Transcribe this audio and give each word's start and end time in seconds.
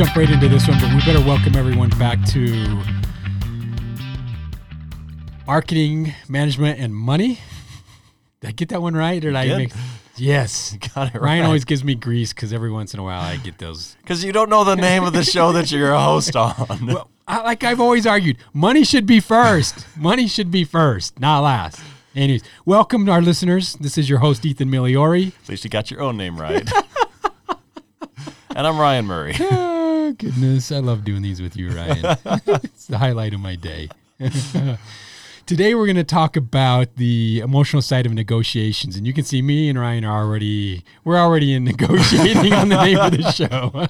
jump 0.00 0.16
right 0.16 0.30
into 0.30 0.48
this 0.48 0.66
one, 0.66 0.78
but 0.80 0.94
we 0.94 1.00
better 1.04 1.22
welcome 1.26 1.54
everyone 1.54 1.90
back 1.90 2.24
to 2.24 2.82
marketing, 5.46 6.14
management, 6.26 6.80
and 6.80 6.94
money. 6.94 7.38
Did 8.40 8.48
I 8.48 8.52
get 8.52 8.70
that 8.70 8.80
one 8.80 8.94
right? 8.94 9.22
Or 9.22 9.28
did 9.28 9.36
I 9.36 9.58
make 9.58 9.72
Yes. 10.16 10.74
Got 10.94 11.14
it 11.14 11.20
Ryan 11.20 11.44
always 11.44 11.66
gives 11.66 11.84
me 11.84 11.96
grease 11.96 12.32
because 12.32 12.50
every 12.50 12.70
once 12.70 12.94
in 12.94 13.00
a 13.00 13.02
while 13.02 13.20
I 13.20 13.36
get 13.36 13.58
those. 13.58 13.94
Because 14.02 14.24
you 14.24 14.32
don't 14.32 14.48
know 14.48 14.64
the 14.64 14.74
name 14.74 15.04
of 15.04 15.12
the 15.12 15.22
show 15.22 15.52
that 15.52 15.70
you're 15.70 15.92
a 15.92 16.00
host 16.00 16.34
on. 16.36 16.86
Well, 16.86 17.10
I, 17.28 17.42
like 17.42 17.62
I've 17.62 17.78
always 17.78 18.06
argued, 18.06 18.38
money 18.54 18.84
should 18.84 19.04
be 19.04 19.20
first. 19.20 19.84
money 19.98 20.28
should 20.28 20.50
be 20.50 20.64
first, 20.64 21.20
not 21.20 21.40
last. 21.40 21.78
Anyways, 22.16 22.42
welcome 22.64 23.04
to 23.04 23.12
our 23.12 23.20
listeners. 23.20 23.74
This 23.74 23.98
is 23.98 24.08
your 24.08 24.20
host, 24.20 24.46
Ethan 24.46 24.70
Miliori. 24.70 25.34
At 25.42 25.48
least 25.50 25.64
you 25.64 25.68
got 25.68 25.90
your 25.90 26.00
own 26.00 26.16
name 26.16 26.40
right. 26.40 26.66
and 28.56 28.66
I'm 28.66 28.78
Ryan 28.78 29.04
Murray. 29.04 29.36
Oh, 30.10 30.14
goodness. 30.14 30.72
I 30.72 30.78
love 30.80 31.04
doing 31.04 31.22
these 31.22 31.40
with 31.40 31.56
you, 31.56 31.70
Ryan. 31.70 32.16
it's 32.64 32.86
the 32.86 32.98
highlight 32.98 33.32
of 33.32 33.38
my 33.38 33.54
day. 33.54 33.88
Today, 35.46 35.74
we're 35.76 35.86
going 35.86 35.94
to 35.94 36.02
talk 36.04 36.36
about 36.36 36.96
the 36.96 37.38
emotional 37.38 37.80
side 37.80 38.06
of 38.06 38.12
negotiations. 38.12 38.96
And 38.96 39.06
you 39.06 39.12
can 39.12 39.22
see 39.22 39.40
me 39.40 39.68
and 39.68 39.78
Ryan 39.78 40.04
are 40.04 40.24
already, 40.24 40.84
we're 41.04 41.16
already 41.16 41.54
in 41.54 41.62
negotiating 41.72 42.52
on 42.52 42.70
the 42.70 42.84
name 42.84 42.98
of 42.98 43.12
the 43.12 43.30
show. 43.30 43.86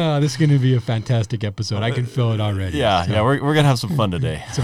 Uh, 0.00 0.20
this 0.20 0.32
is 0.32 0.36
going 0.36 0.50
to 0.50 0.58
be 0.60 0.76
a 0.76 0.80
fantastic 0.80 1.42
episode. 1.42 1.82
I 1.82 1.90
can 1.90 2.06
feel 2.06 2.30
it 2.30 2.40
already. 2.40 2.78
Yeah, 2.78 3.04
So- 3.04 3.12
yeah, 3.12 3.22
we're, 3.22 3.42
we're 3.42 3.54
going 3.54 3.64
to 3.64 3.68
have 3.68 3.80
some 3.80 3.96
fun 3.96 4.12
today. 4.12 4.44
so, 4.52 4.62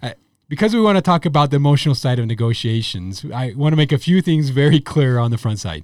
uh, 0.00 0.12
because 0.48 0.74
we 0.74 0.80
want 0.80 0.94
to 0.96 1.02
talk 1.02 1.26
about 1.26 1.50
the 1.50 1.56
emotional 1.56 1.96
side 1.96 2.20
of 2.20 2.26
negotiations, 2.26 3.24
I 3.34 3.52
want 3.56 3.72
to 3.72 3.76
make 3.76 3.90
a 3.90 3.98
few 3.98 4.22
things 4.22 4.50
very 4.50 4.78
clear 4.78 5.18
on 5.18 5.32
the 5.32 5.38
front 5.38 5.58
side. 5.58 5.82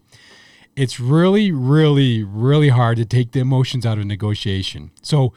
It's 0.77 0.99
really, 0.99 1.53
really, 1.53 2.25
really 2.25 2.69
hard 2.70 2.97
to 2.98 3.05
take 3.05 3.33
the 3.33 3.41
emotions 3.41 3.84
out 3.84 3.98
of 3.98 4.06
negotiation. 4.06 4.91
So, 5.03 5.33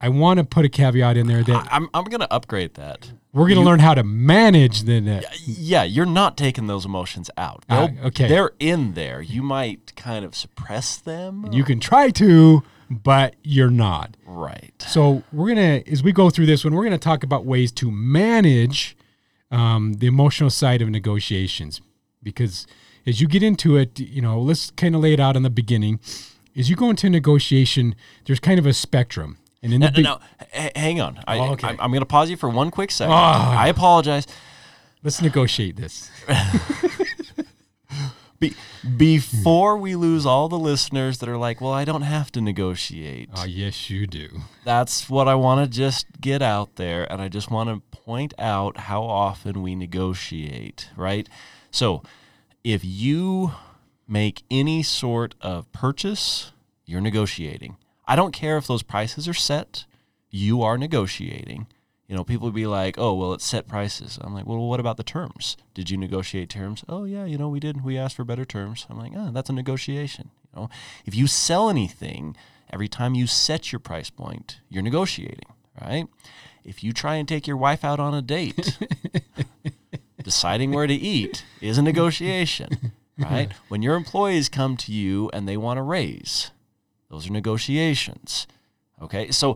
I 0.00 0.08
want 0.10 0.38
to 0.38 0.44
put 0.44 0.64
a 0.64 0.68
caveat 0.68 1.16
in 1.16 1.26
there 1.26 1.42
that 1.42 1.66
I'm, 1.72 1.88
I'm 1.92 2.04
going 2.04 2.20
to 2.20 2.32
upgrade 2.32 2.74
that. 2.74 3.10
we're 3.32 3.48
going 3.48 3.58
to 3.58 3.64
learn 3.64 3.80
how 3.80 3.94
to 3.94 4.04
manage 4.04 4.84
the. 4.84 5.00
ne- 5.00 5.24
Yeah, 5.44 5.82
you're 5.82 6.06
not 6.06 6.36
taking 6.36 6.68
those 6.68 6.84
emotions 6.84 7.28
out. 7.36 7.64
They'll- 7.68 7.96
okay. 8.04 8.28
They're 8.28 8.52
in 8.60 8.94
there. 8.94 9.20
You 9.20 9.42
might 9.42 9.96
kind 9.96 10.24
of 10.24 10.36
suppress 10.36 10.96
them. 10.98 11.48
You 11.50 11.64
can 11.64 11.80
try 11.80 12.10
to, 12.10 12.62
but 12.88 13.34
you're 13.42 13.70
not. 13.72 14.16
right. 14.24 14.72
So 14.86 15.24
we're 15.32 15.48
gonna, 15.48 15.82
as 15.90 16.00
we 16.04 16.12
go 16.12 16.30
through 16.30 16.46
this 16.46 16.62
one, 16.64 16.74
we're 16.76 16.84
gonna 16.84 16.96
talk 16.98 17.24
about 17.24 17.44
ways 17.44 17.72
to 17.72 17.90
manage 17.90 18.96
um, 19.50 19.94
the 19.94 20.06
emotional 20.06 20.50
side 20.50 20.80
of 20.80 20.88
negotiations, 20.90 21.80
because 22.22 22.68
as 23.06 23.20
you 23.20 23.28
get 23.28 23.42
into 23.42 23.76
it, 23.76 23.98
you 23.98 24.20
know, 24.22 24.40
let's 24.40 24.70
kind 24.72 24.94
of 24.94 25.00
lay 25.00 25.12
it 25.12 25.20
out 25.20 25.36
in 25.36 25.42
the 25.42 25.50
beginning. 25.50 26.00
As 26.56 26.68
you 26.68 26.76
go 26.76 26.90
into 26.90 27.08
negotiation, 27.08 27.94
there's 28.26 28.40
kind 28.40 28.58
of 28.58 28.66
a 28.66 28.72
spectrum, 28.72 29.38
and 29.62 29.72
in 29.72 29.80
the 29.80 29.86
Now, 29.90 29.96
be- 29.96 30.02
now, 30.02 30.20
h- 30.52 30.72
hang 30.76 31.00
on. 31.00 31.20
I, 31.26 31.38
Oh, 31.38 31.52
okay. 31.52 31.68
I'm, 31.68 31.80
I'm 31.80 31.90
going 31.90 32.00
to 32.00 32.06
pause 32.06 32.30
you 32.30 32.36
for 32.36 32.48
one 32.48 32.70
quick 32.70 32.90
second. 32.90 33.12
Ah. 33.14 33.56
I 33.58 33.68
apologize. 33.68 34.26
let's 35.02 35.22
negotiate 35.22 35.76
this. 35.76 36.10
Be, 38.40 38.54
before 38.96 39.76
we 39.76 39.96
lose 39.96 40.24
all 40.24 40.48
the 40.48 40.58
listeners 40.58 41.18
that 41.18 41.28
are 41.28 41.36
like, 41.36 41.60
well, 41.60 41.72
I 41.72 41.84
don't 41.84 42.02
have 42.02 42.30
to 42.32 42.40
negotiate. 42.40 43.28
Oh, 43.34 43.44
yes, 43.44 43.90
you 43.90 44.06
do. 44.06 44.28
That's 44.64 45.10
what 45.10 45.26
I 45.26 45.34
want 45.34 45.64
to 45.68 45.76
just 45.76 46.06
get 46.20 46.40
out 46.40 46.76
there. 46.76 47.10
And 47.12 47.20
I 47.20 47.26
just 47.28 47.50
want 47.50 47.68
to 47.68 47.98
point 47.98 48.34
out 48.38 48.76
how 48.76 49.02
often 49.02 49.60
we 49.60 49.74
negotiate, 49.74 50.88
right? 50.94 51.28
So 51.72 52.04
if 52.64 52.84
you 52.84 53.52
make 54.06 54.42
any 54.50 54.82
sort 54.82 55.34
of 55.40 55.70
purchase, 55.72 56.52
you're 56.86 57.00
negotiating. 57.00 57.76
I 58.06 58.16
don't 58.16 58.32
care 58.32 58.56
if 58.56 58.66
those 58.66 58.82
prices 58.82 59.28
are 59.28 59.34
set, 59.34 59.84
you 60.30 60.62
are 60.62 60.78
negotiating. 60.78 61.66
You 62.08 62.16
know, 62.16 62.24
people 62.24 62.50
be 62.50 62.66
like, 62.66 62.96
oh, 62.96 63.12
well, 63.12 63.34
it's 63.34 63.44
set 63.44 63.68
prices. 63.68 64.18
I'm 64.22 64.32
like, 64.32 64.46
well, 64.46 64.66
what 64.66 64.80
about 64.80 64.96
the 64.96 65.02
terms? 65.02 65.58
Did 65.74 65.90
you 65.90 65.98
negotiate 65.98 66.48
terms? 66.48 66.82
Oh, 66.88 67.04
yeah, 67.04 67.26
you 67.26 67.36
know, 67.36 67.50
we 67.50 67.60
did. 67.60 67.84
We 67.84 67.98
asked 67.98 68.16
for 68.16 68.24
better 68.24 68.46
terms. 68.46 68.86
I'm 68.88 68.98
like, 68.98 69.12
oh, 69.14 69.30
that's 69.30 69.50
a 69.50 69.52
negotiation. 69.52 70.30
You 70.42 70.62
know, 70.62 70.70
if 71.04 71.14
you 71.14 71.26
sell 71.26 71.68
anything, 71.68 72.34
every 72.72 72.88
time 72.88 73.14
you 73.14 73.26
set 73.26 73.72
your 73.72 73.78
price 73.78 74.08
point, 74.08 74.60
you're 74.70 74.82
negotiating, 74.82 75.52
right? 75.82 76.06
If 76.64 76.82
you 76.82 76.94
try 76.94 77.16
and 77.16 77.28
take 77.28 77.46
your 77.46 77.58
wife 77.58 77.84
out 77.84 78.00
on 78.00 78.14
a 78.14 78.22
date, 78.22 78.78
deciding 80.28 80.72
where 80.72 80.86
to 80.86 80.92
eat 80.92 81.42
is 81.62 81.78
a 81.78 81.82
negotiation, 81.82 82.92
right? 83.18 83.50
When 83.68 83.80
your 83.80 83.94
employees 83.94 84.50
come 84.50 84.76
to 84.76 84.92
you 84.92 85.30
and 85.32 85.48
they 85.48 85.56
want 85.56 85.78
a 85.78 85.82
raise, 85.82 86.50
those 87.10 87.30
are 87.30 87.32
negotiations. 87.32 88.46
Okay, 89.00 89.30
so 89.30 89.52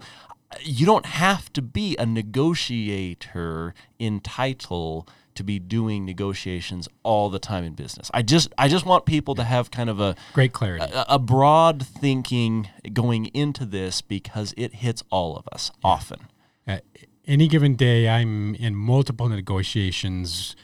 uh, 0.50 0.56
you 0.62 0.86
don't 0.86 1.04
have 1.04 1.52
to 1.52 1.60
be 1.60 1.94
a 1.98 2.06
negotiator 2.06 3.74
in 3.98 4.20
title 4.20 5.06
to 5.34 5.44
be 5.44 5.58
doing 5.58 6.06
negotiations 6.06 6.88
all 7.02 7.28
the 7.28 7.38
time 7.38 7.64
in 7.64 7.74
business. 7.74 8.10
I 8.14 8.22
just 8.22 8.48
I 8.56 8.68
just 8.68 8.86
want 8.86 9.04
people 9.04 9.34
to 9.34 9.44
have 9.44 9.70
kind 9.70 9.90
of 9.90 10.00
a 10.00 10.16
Great 10.32 10.54
clarity. 10.54 10.90
a, 10.90 11.04
a 11.06 11.18
broad 11.18 11.86
thinking 11.86 12.70
going 12.94 13.26
into 13.26 13.66
this 13.66 14.00
because 14.00 14.54
it 14.56 14.76
hits 14.76 15.02
all 15.10 15.36
of 15.36 15.46
us 15.52 15.70
often. 15.84 16.28
At 16.66 16.84
any 17.26 17.48
given 17.48 17.74
day, 17.76 18.08
I'm 18.08 18.54
in 18.56 18.74
multiple 18.74 19.28
negotiations, 19.28 20.56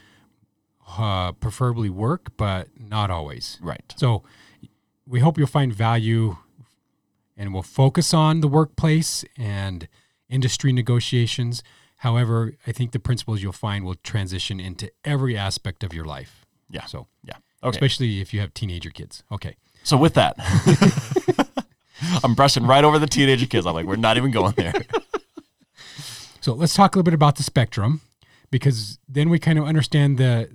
uh, 0.97 1.31
preferably 1.33 1.89
work, 1.89 2.31
but 2.37 2.67
not 2.79 3.09
always. 3.11 3.57
Right. 3.61 3.93
So 3.97 4.23
we 5.07 5.19
hope 5.19 5.37
you'll 5.37 5.47
find 5.47 5.73
value 5.73 6.37
and 7.37 7.53
we'll 7.53 7.63
focus 7.63 8.13
on 8.13 8.41
the 8.41 8.47
workplace 8.47 9.23
and 9.37 9.87
industry 10.29 10.73
negotiations. 10.73 11.63
However, 11.97 12.53
I 12.67 12.71
think 12.71 12.91
the 12.91 12.99
principles 12.99 13.41
you'll 13.41 13.51
find 13.51 13.85
will 13.85 13.95
transition 13.95 14.59
into 14.59 14.91
every 15.05 15.37
aspect 15.37 15.83
of 15.83 15.93
your 15.93 16.05
life. 16.05 16.45
Yeah. 16.69 16.85
So, 16.85 17.07
Yeah. 17.23 17.35
Okay. 17.63 17.75
especially 17.75 18.21
if 18.21 18.33
you 18.33 18.39
have 18.41 18.53
teenager 18.53 18.89
kids. 18.89 19.23
Okay. 19.31 19.55
So 19.83 19.97
with 19.97 20.13
that, 20.15 20.35
I'm 22.23 22.33
brushing 22.35 22.65
right 22.65 22.83
over 22.83 22.99
the 22.99 23.07
teenager 23.07 23.45
kids. 23.45 23.65
I'm 23.65 23.73
like, 23.73 23.85
we're 23.85 23.95
not 23.95 24.17
even 24.17 24.31
going 24.31 24.53
there. 24.55 24.73
So 26.41 26.53
let's 26.53 26.73
talk 26.73 26.95
a 26.95 26.97
little 26.97 27.05
bit 27.05 27.13
about 27.13 27.35
the 27.35 27.43
spectrum 27.43 28.01
because 28.51 28.99
then 29.07 29.29
we 29.29 29.39
kind 29.39 29.59
of 29.59 29.65
understand 29.65 30.17
the 30.17 30.49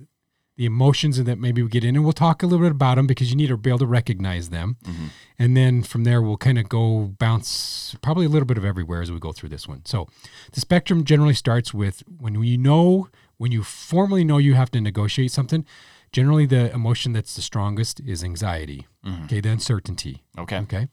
the 0.57 0.65
emotions 0.65 1.21
that 1.21 1.37
maybe 1.37 1.61
we 1.61 1.67
get 1.67 1.83
in 1.83 1.97
and 1.97 2.03
we'll 2.05 2.13
talk 2.13 2.41
a 2.41 2.45
little 2.45 2.65
bit 2.65 2.71
about 2.71 2.95
them 2.95 3.05
because 3.05 3.29
you 3.29 3.35
need 3.35 3.47
to 3.47 3.57
be 3.57 3.69
able 3.69 3.79
to 3.79 3.85
recognize 3.85 4.51
them. 4.51 4.77
Mm-hmm. 4.85 5.07
And 5.37 5.57
then 5.57 5.83
from 5.83 6.05
there 6.05 6.21
we'll 6.21 6.37
kind 6.37 6.57
of 6.57 6.69
go 6.69 7.13
bounce 7.19 7.93
probably 8.01 8.25
a 8.25 8.29
little 8.29 8.45
bit 8.45 8.57
of 8.57 8.63
everywhere 8.63 9.01
as 9.01 9.11
we 9.11 9.19
go 9.19 9.33
through 9.33 9.49
this 9.49 9.67
one. 9.67 9.81
So 9.83 10.07
the 10.53 10.61
spectrum 10.61 11.03
generally 11.03 11.33
starts 11.33 11.73
with 11.73 12.03
when 12.07 12.41
you 12.41 12.57
know 12.57 13.09
when 13.37 13.51
you 13.51 13.63
formally 13.63 14.23
know 14.23 14.37
you 14.37 14.53
have 14.53 14.71
to 14.71 14.79
negotiate 14.79 15.31
something, 15.31 15.65
generally 16.13 16.45
the 16.45 16.73
emotion 16.73 17.11
that's 17.11 17.35
the 17.35 17.41
strongest 17.41 17.99
is 18.05 18.23
anxiety. 18.23 18.87
Mm-hmm. 19.05 19.25
Okay, 19.25 19.41
the 19.41 19.49
uncertainty. 19.49 20.23
Okay. 20.37 20.59
Okay. 20.59 20.87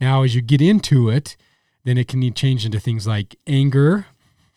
Now, 0.00 0.24
as 0.24 0.34
you 0.34 0.42
get 0.42 0.60
into 0.60 1.08
it, 1.08 1.36
then 1.84 1.96
it 1.98 2.08
can 2.08 2.34
change 2.34 2.66
into 2.66 2.80
things 2.80 3.06
like 3.06 3.36
anger, 3.46 4.06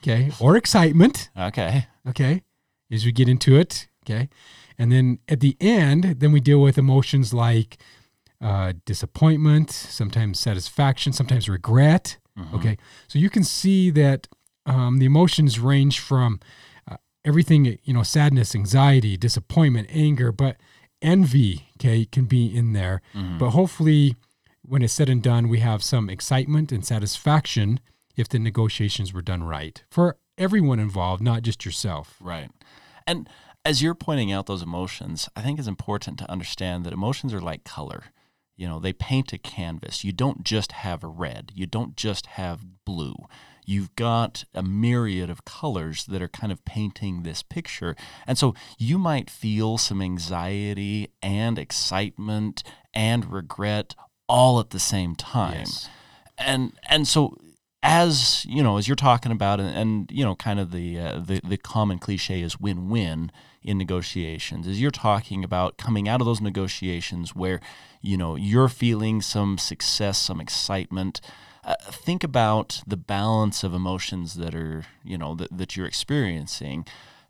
okay, 0.02 0.32
or 0.40 0.56
excitement, 0.58 1.30
Okay. 1.38 1.88
okay, 2.08 2.44
as 2.92 3.06
we 3.06 3.12
get 3.12 3.28
into 3.30 3.56
it, 3.58 3.88
okay. 4.06 4.30
And 4.78 4.92
then 4.92 5.20
at 5.28 5.40
the 5.40 5.58
end, 5.60 6.04
then 6.20 6.32
we 6.32 6.40
deal 6.40 6.62
with 6.62 6.78
emotions 6.78 7.34
like 7.34 7.78
uh, 8.42 8.74
disappointment, 8.86 9.72
sometimes 9.72 10.40
satisfaction, 10.40 11.14
sometimes 11.14 11.50
regret, 11.50 12.18
okay. 12.54 12.78
So 13.08 13.18
you 13.20 13.30
can 13.32 13.44
see 13.44 13.90
that 13.92 14.28
um, 14.68 15.00
the 15.00 15.06
emotions 15.06 15.60
range 15.60 16.00
from 16.00 16.40
uh, 16.92 16.98
everything, 17.26 17.80
you 17.84 17.94
know, 17.94 18.04
sadness, 18.04 18.54
anxiety, 18.54 19.18
disappointment, 19.18 19.88
anger, 19.92 20.32
but 20.32 20.58
envy, 21.02 21.68
okay, 21.80 22.06
can 22.06 22.26
be 22.26 22.46
in 22.56 22.74
there. 22.74 23.02
But 23.40 23.52
hopefully, 23.52 24.16
when 24.62 24.82
it's 24.84 24.94
said 24.94 25.10
and 25.10 25.24
done, 25.24 25.48
we 25.50 25.60
have 25.60 25.82
some 25.82 26.10
excitement 26.10 26.72
and 26.72 26.86
satisfaction 26.86 27.80
if 28.18 28.28
the 28.28 28.40
negotiations 28.40 29.14
were 29.14 29.22
done 29.22 29.44
right 29.44 29.84
for 29.90 30.18
everyone 30.38 30.80
involved, 30.80 31.22
not 31.22 31.44
just 31.44 31.64
yourself. 31.66 32.18
Right. 32.20 32.50
And 33.06 33.30
as 33.64 33.82
you're 33.82 33.96
pointing 33.96 34.32
out 34.32 34.46
those 34.46 34.64
emotions, 34.64 35.30
I 35.36 35.42
think 35.42 35.60
it's 35.60 35.68
important 35.68 36.18
to 36.20 36.32
understand 36.32 36.86
that 36.86 36.94
emotions 36.94 37.34
are 37.34 37.42
like 37.42 37.64
color. 37.64 38.06
You 38.56 38.68
know, 38.68 38.80
they 38.80 38.94
paint 38.94 39.34
a 39.34 39.38
canvas. 39.38 40.04
You 40.04 40.12
don't 40.12 40.44
just 40.44 40.72
have 40.72 41.04
red, 41.04 41.52
you 41.54 41.66
don't 41.66 41.96
just 41.96 42.26
have 42.28 42.66
blue. 42.86 43.16
You've 43.70 43.94
got 43.98 44.46
a 44.54 44.64
myriad 44.64 45.30
of 45.30 45.44
colors 45.44 46.06
that 46.06 46.22
are 46.22 46.30
kind 46.30 46.54
of 46.54 46.64
painting 46.64 47.24
this 47.24 47.44
picture. 47.44 47.98
And 48.26 48.38
so 48.38 48.56
you 48.78 48.98
might 48.98 49.30
feel 49.30 49.78
some 49.78 50.02
anxiety 50.02 51.10
and 51.22 51.60
excitement 51.60 52.64
and 52.94 53.30
regret 53.30 53.94
all 54.30 54.62
at 54.62 54.70
the 54.70 54.80
same 54.80 55.16
time. 55.16 55.60
Yes. 55.60 55.90
And 56.38 56.74
and 56.88 57.06
so 57.06 57.38
as 57.84 58.46
you 58.46 58.64
know, 58.64 58.78
as 58.78 58.88
you're 58.88 58.96
talking 58.96 59.32
about, 59.32 59.60
and, 59.60 59.76
and 59.76 60.12
you 60.12 60.24
know, 60.24 60.36
kind 60.36 60.60
of 60.60 60.72
the, 60.72 61.00
uh, 61.00 61.20
the 61.20 61.40
the 61.44 61.58
common 61.58 62.00
cliche 62.00 62.42
is 62.42 62.60
win-win 62.60 63.32
in 63.64 63.78
negotiations. 63.78 64.68
As 64.68 64.82
you're 64.82 64.92
talking 64.92 65.44
about 65.44 65.78
coming 65.78 66.08
out 66.08 66.22
of 66.22 66.26
those 66.26 66.42
negotiations 66.42 67.36
where 67.36 67.60
you 68.02 68.18
know 68.18 68.36
you're 68.36 68.70
feeling 68.70 69.22
some 69.22 69.58
success, 69.58 70.18
some 70.18 70.42
excitement. 70.42 71.22
Uh, 71.64 71.76
think 71.92 72.24
about 72.24 72.82
the 72.88 72.96
balance 72.96 73.62
of 73.62 73.74
emotions 73.74 74.36
that 74.36 74.56
are 74.56 74.86
you 75.04 75.18
know 75.18 75.36
that, 75.36 75.56
that 75.56 75.76
you're 75.76 75.86
experiencing 75.86 76.86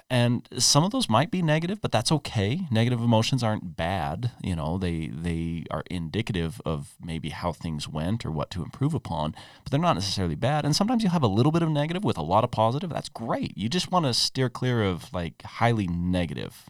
and 0.09 0.48
some 0.57 0.83
of 0.83 0.92
those 0.92 1.09
might 1.09 1.31
be 1.31 1.42
negative 1.42 1.81
but 1.81 1.92
that's 1.92 2.12
okay. 2.12 2.62
Negative 2.71 3.01
emotions 3.01 3.44
aren't 3.44 3.75
bad 3.75 4.31
you 4.44 4.56
know 4.56 4.77
they 4.77 5.07
they 5.07 5.65
are 5.71 5.83
indicative 5.89 6.62
of 6.65 6.95
maybe 7.04 7.30
how 7.30 7.51
things 7.51 7.88
went 7.88 8.25
or 8.25 8.31
what 8.31 8.50
to 8.51 8.63
improve 8.63 8.94
upon 8.94 9.36
but 9.63 9.71
they're 9.71 9.80
not 9.80 9.94
necessarily 9.94 10.36
bad. 10.36 10.65
And 10.65 10.75
sometimes 10.75 11.04
you'll 11.04 11.12
have 11.12 11.24
a 11.24 11.27
little 11.27 11.51
bit 11.51 11.62
of 11.62 11.69
negative 11.69 12.04
with 12.04 12.18
a 12.18 12.24
lot 12.24 12.44
of 12.44 12.51
positive 12.51 12.89
that's 12.89 13.09
great. 13.09 13.57
You 13.57 13.69
just 13.69 13.92
want 13.92 14.06
to 14.06 14.13
steer 14.13 14.50
clear 14.50 14.83
of 14.83 15.13
like 15.13 15.42
highly 15.44 15.88
negative 15.88 16.69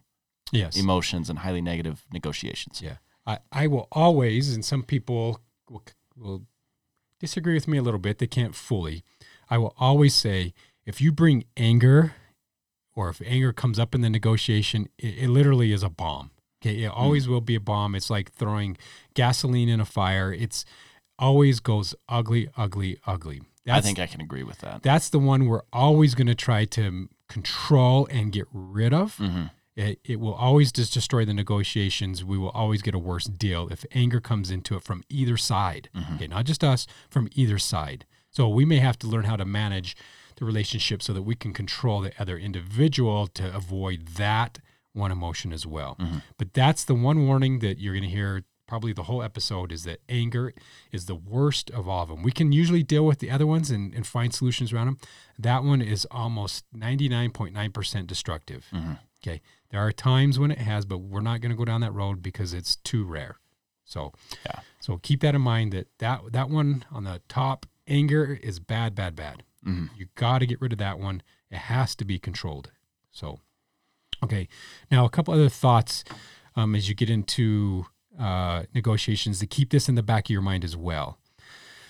yes. 0.52 0.78
emotions 0.78 1.30
and 1.30 1.40
highly 1.40 1.62
negative 1.62 2.06
negotiations. 2.12 2.82
Yeah. 2.82 2.98
I 3.26 3.40
i 3.52 3.68
will 3.68 3.88
always 3.92 4.54
and 4.56 4.64
some 4.64 4.84
people 4.84 5.42
will, 5.70 5.84
will 6.16 6.44
disagree 7.20 7.54
with 7.54 7.68
me 7.68 7.78
a 7.78 7.82
little 7.82 8.00
bit 8.00 8.20
they 8.20 8.28
can't 8.28 8.56
fully 8.56 9.04
i 9.50 9.58
will 9.58 9.76
always 9.78 10.16
say 10.16 10.54
if 10.86 11.02
you 11.02 11.12
bring 11.12 11.44
anger 11.58 12.14
or 12.98 13.10
if 13.10 13.22
anger 13.24 13.54
comes 13.54 13.78
up 13.78 13.94
in 13.94 14.02
the 14.02 14.10
negotiation, 14.10 14.90
it, 14.98 15.20
it 15.20 15.30
literally 15.30 15.72
is 15.72 15.84
a 15.84 15.90
bomb. 15.90 16.32
Okay, 16.62 16.84
it 16.84 16.88
always 16.88 17.28
mm. 17.28 17.30
will 17.30 17.42
be 17.42 17.54
a 17.54 17.60
bomb. 17.60 17.94
It's 17.94 18.10
like 18.10 18.32
throwing 18.32 18.76
gasoline 19.14 19.70
in 19.70 19.80
a 19.80 19.86
fire. 19.86 20.34
It's 20.34 20.66
always 21.20 21.60
goes 21.60 21.94
ugly, 22.10 22.50
ugly, 22.58 22.98
ugly. 23.06 23.44
That's, 23.66 23.78
I 23.78 23.82
think 23.82 24.00
I 24.00 24.08
can 24.08 24.22
agree 24.22 24.44
with 24.44 24.60
that. 24.60 24.82
That's 24.82 25.10
the 25.10 25.20
one 25.20 25.46
we're 25.46 25.62
always 25.72 26.16
going 26.16 26.28
to 26.28 26.36
try 26.36 26.66
to 26.66 27.10
control 27.30 28.08
and 28.10 28.32
get 28.32 28.48
rid 28.52 28.94
of. 28.94 29.18
Mm-hmm. 29.18 29.44
It, 29.76 30.00
it 30.04 30.20
will 30.20 30.34
always 30.34 30.72
just 30.72 30.92
destroy 30.92 31.24
the 31.24 31.36
negotiations. 31.36 32.26
We 32.26 32.40
will 32.40 32.50
always 32.50 32.82
get 32.82 32.96
a 32.96 33.00
worse 33.00 33.26
deal 33.26 33.68
if 33.70 33.86
anger 33.92 34.20
comes 34.20 34.50
into 34.50 34.76
it 34.76 34.84
from 34.84 35.04
either 35.08 35.38
side. 35.38 35.90
Mm-hmm. 35.96 36.16
Okay, 36.16 36.28
not 36.28 36.46
just 36.46 36.64
us, 36.64 36.88
from 37.12 37.30
either 37.36 37.60
side. 37.60 38.06
So 38.32 38.48
we 38.50 38.66
may 38.66 38.80
have 38.80 39.00
to 39.00 39.08
learn 39.08 39.26
how 39.26 39.36
to 39.36 39.46
manage 39.46 39.96
the 40.38 40.46
relationship 40.46 41.02
so 41.02 41.14
that 41.14 41.24
we 41.24 41.36
can 41.36 41.54
control 41.54 42.02
the 42.02 42.12
other 42.20 42.38
individual 42.38 43.28
to 43.28 43.56
avoid 43.56 44.08
that 44.18 44.60
one 44.94 45.12
emotion 45.12 45.54
as 45.54 45.66
well. 45.66 45.96
Mm-hmm. 46.00 46.18
But 46.38 46.54
that's 46.54 46.84
the 46.84 46.96
one 46.96 47.26
warning 47.28 47.60
that 47.60 47.80
you're 47.80 47.94
going 47.94 48.04
to 48.04 48.10
hear 48.10 48.44
probably 48.68 48.92
the 48.92 49.04
whole 49.04 49.24
episode 49.24 49.72
is 49.72 49.84
that 49.86 50.02
anger 50.10 50.54
is 50.92 51.06
the 51.06 51.16
worst 51.16 51.72
of 51.72 51.88
all 51.88 52.04
of 52.04 52.10
them. 52.10 52.22
We 52.22 52.32
can 52.32 52.52
usually 52.52 52.84
deal 52.84 53.06
with 53.06 53.20
the 53.20 53.32
other 53.32 53.48
ones 53.48 53.72
and, 53.72 53.94
and 53.94 54.06
find 54.06 54.34
solutions 54.34 54.74
around 54.74 54.88
them. 54.88 54.98
That 55.40 55.64
one 55.64 55.82
is 55.82 56.06
almost 56.12 56.66
99.9% 56.76 58.08
destructive. 58.08 58.66
Mm-hmm. 58.74 58.94
Okay. 59.24 59.42
There 59.70 59.80
are 59.80 59.92
times 59.92 60.38
when 60.38 60.52
it 60.52 60.60
has, 60.60 60.86
but 60.86 61.00
we're 61.00 61.22
not 61.22 61.42
going 61.42 61.52
to 61.52 61.58
go 61.58 61.66
down 61.66 61.82
that 61.82 61.94
road 61.94 62.22
because 62.22 62.54
it's 62.54 62.76
too 62.76 63.06
rare. 63.06 63.38
So, 63.86 64.12
yeah. 64.46 64.60
So 64.82 64.98
keep 64.98 65.22
that 65.22 65.34
in 65.34 65.42
mind 65.42 65.72
that 65.72 65.88
that, 66.00 66.34
that 66.34 66.50
one 66.50 66.86
on 66.92 67.06
the 67.06 67.22
top, 67.30 67.66
anger 67.88 68.40
is 68.42 68.60
bad, 68.60 68.96
bad, 68.96 69.16
bad. 69.16 69.44
Mm-hmm. 69.66 69.86
You 69.98 70.08
got 70.16 70.40
to 70.40 70.46
get 70.46 70.62
rid 70.62 70.74
of 70.74 70.80
that 70.80 71.00
one. 71.00 71.22
It 71.50 71.58
has 71.58 71.96
to 71.96 72.06
be 72.06 72.20
controlled. 72.20 72.72
So, 73.12 73.40
okay. 74.24 74.48
Now, 74.92 75.06
a 75.06 75.10
couple 75.10 75.34
other 75.34 75.50
thoughts 75.50 76.04
um, 76.56 76.76
as 76.76 76.90
you 76.90 76.96
get 76.96 77.10
into 77.10 77.86
uh, 78.20 78.64
negotiations 78.74 79.40
to 79.40 79.48
keep 79.48 79.70
this 79.70 79.90
in 79.90 79.96
the 79.96 80.04
back 80.04 80.28
of 80.28 80.32
your 80.32 80.42
mind 80.42 80.64
as 80.64 80.76
well. 80.76 81.18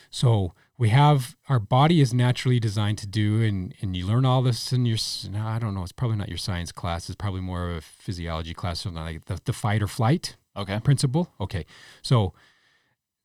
So, 0.10 0.54
we 0.78 0.90
have 0.90 1.36
our 1.50 1.60
body 1.60 2.02
is 2.02 2.14
naturally 2.14 2.60
designed 2.60 3.00
to 3.00 3.08
do, 3.08 3.42
and, 3.42 3.74
and 3.82 3.96
you 3.98 4.06
learn 4.06 4.26
all 4.26 4.44
this 4.44 4.72
in 4.72 4.86
your, 4.86 4.98
no, 5.32 5.46
I 5.46 5.58
don't 5.58 5.74
know, 5.74 5.82
it's 5.82 5.92
probably 5.92 6.18
not 6.18 6.30
your 6.30 6.38
science 6.38 6.72
class, 6.72 7.10
it's 7.10 7.16
probably 7.16 7.42
more 7.42 7.72
of 7.72 7.78
a 7.78 7.82
physiology 7.82 8.54
class, 8.54 8.82
or 8.82 8.84
something 8.84 9.04
like 9.04 9.26
the, 9.26 9.40
the 9.44 9.54
fight 9.54 9.82
or 9.82 9.88
flight 9.88 10.36
okay. 10.56 10.80
principle. 10.80 11.34
Okay. 11.42 11.66
So, 12.02 12.34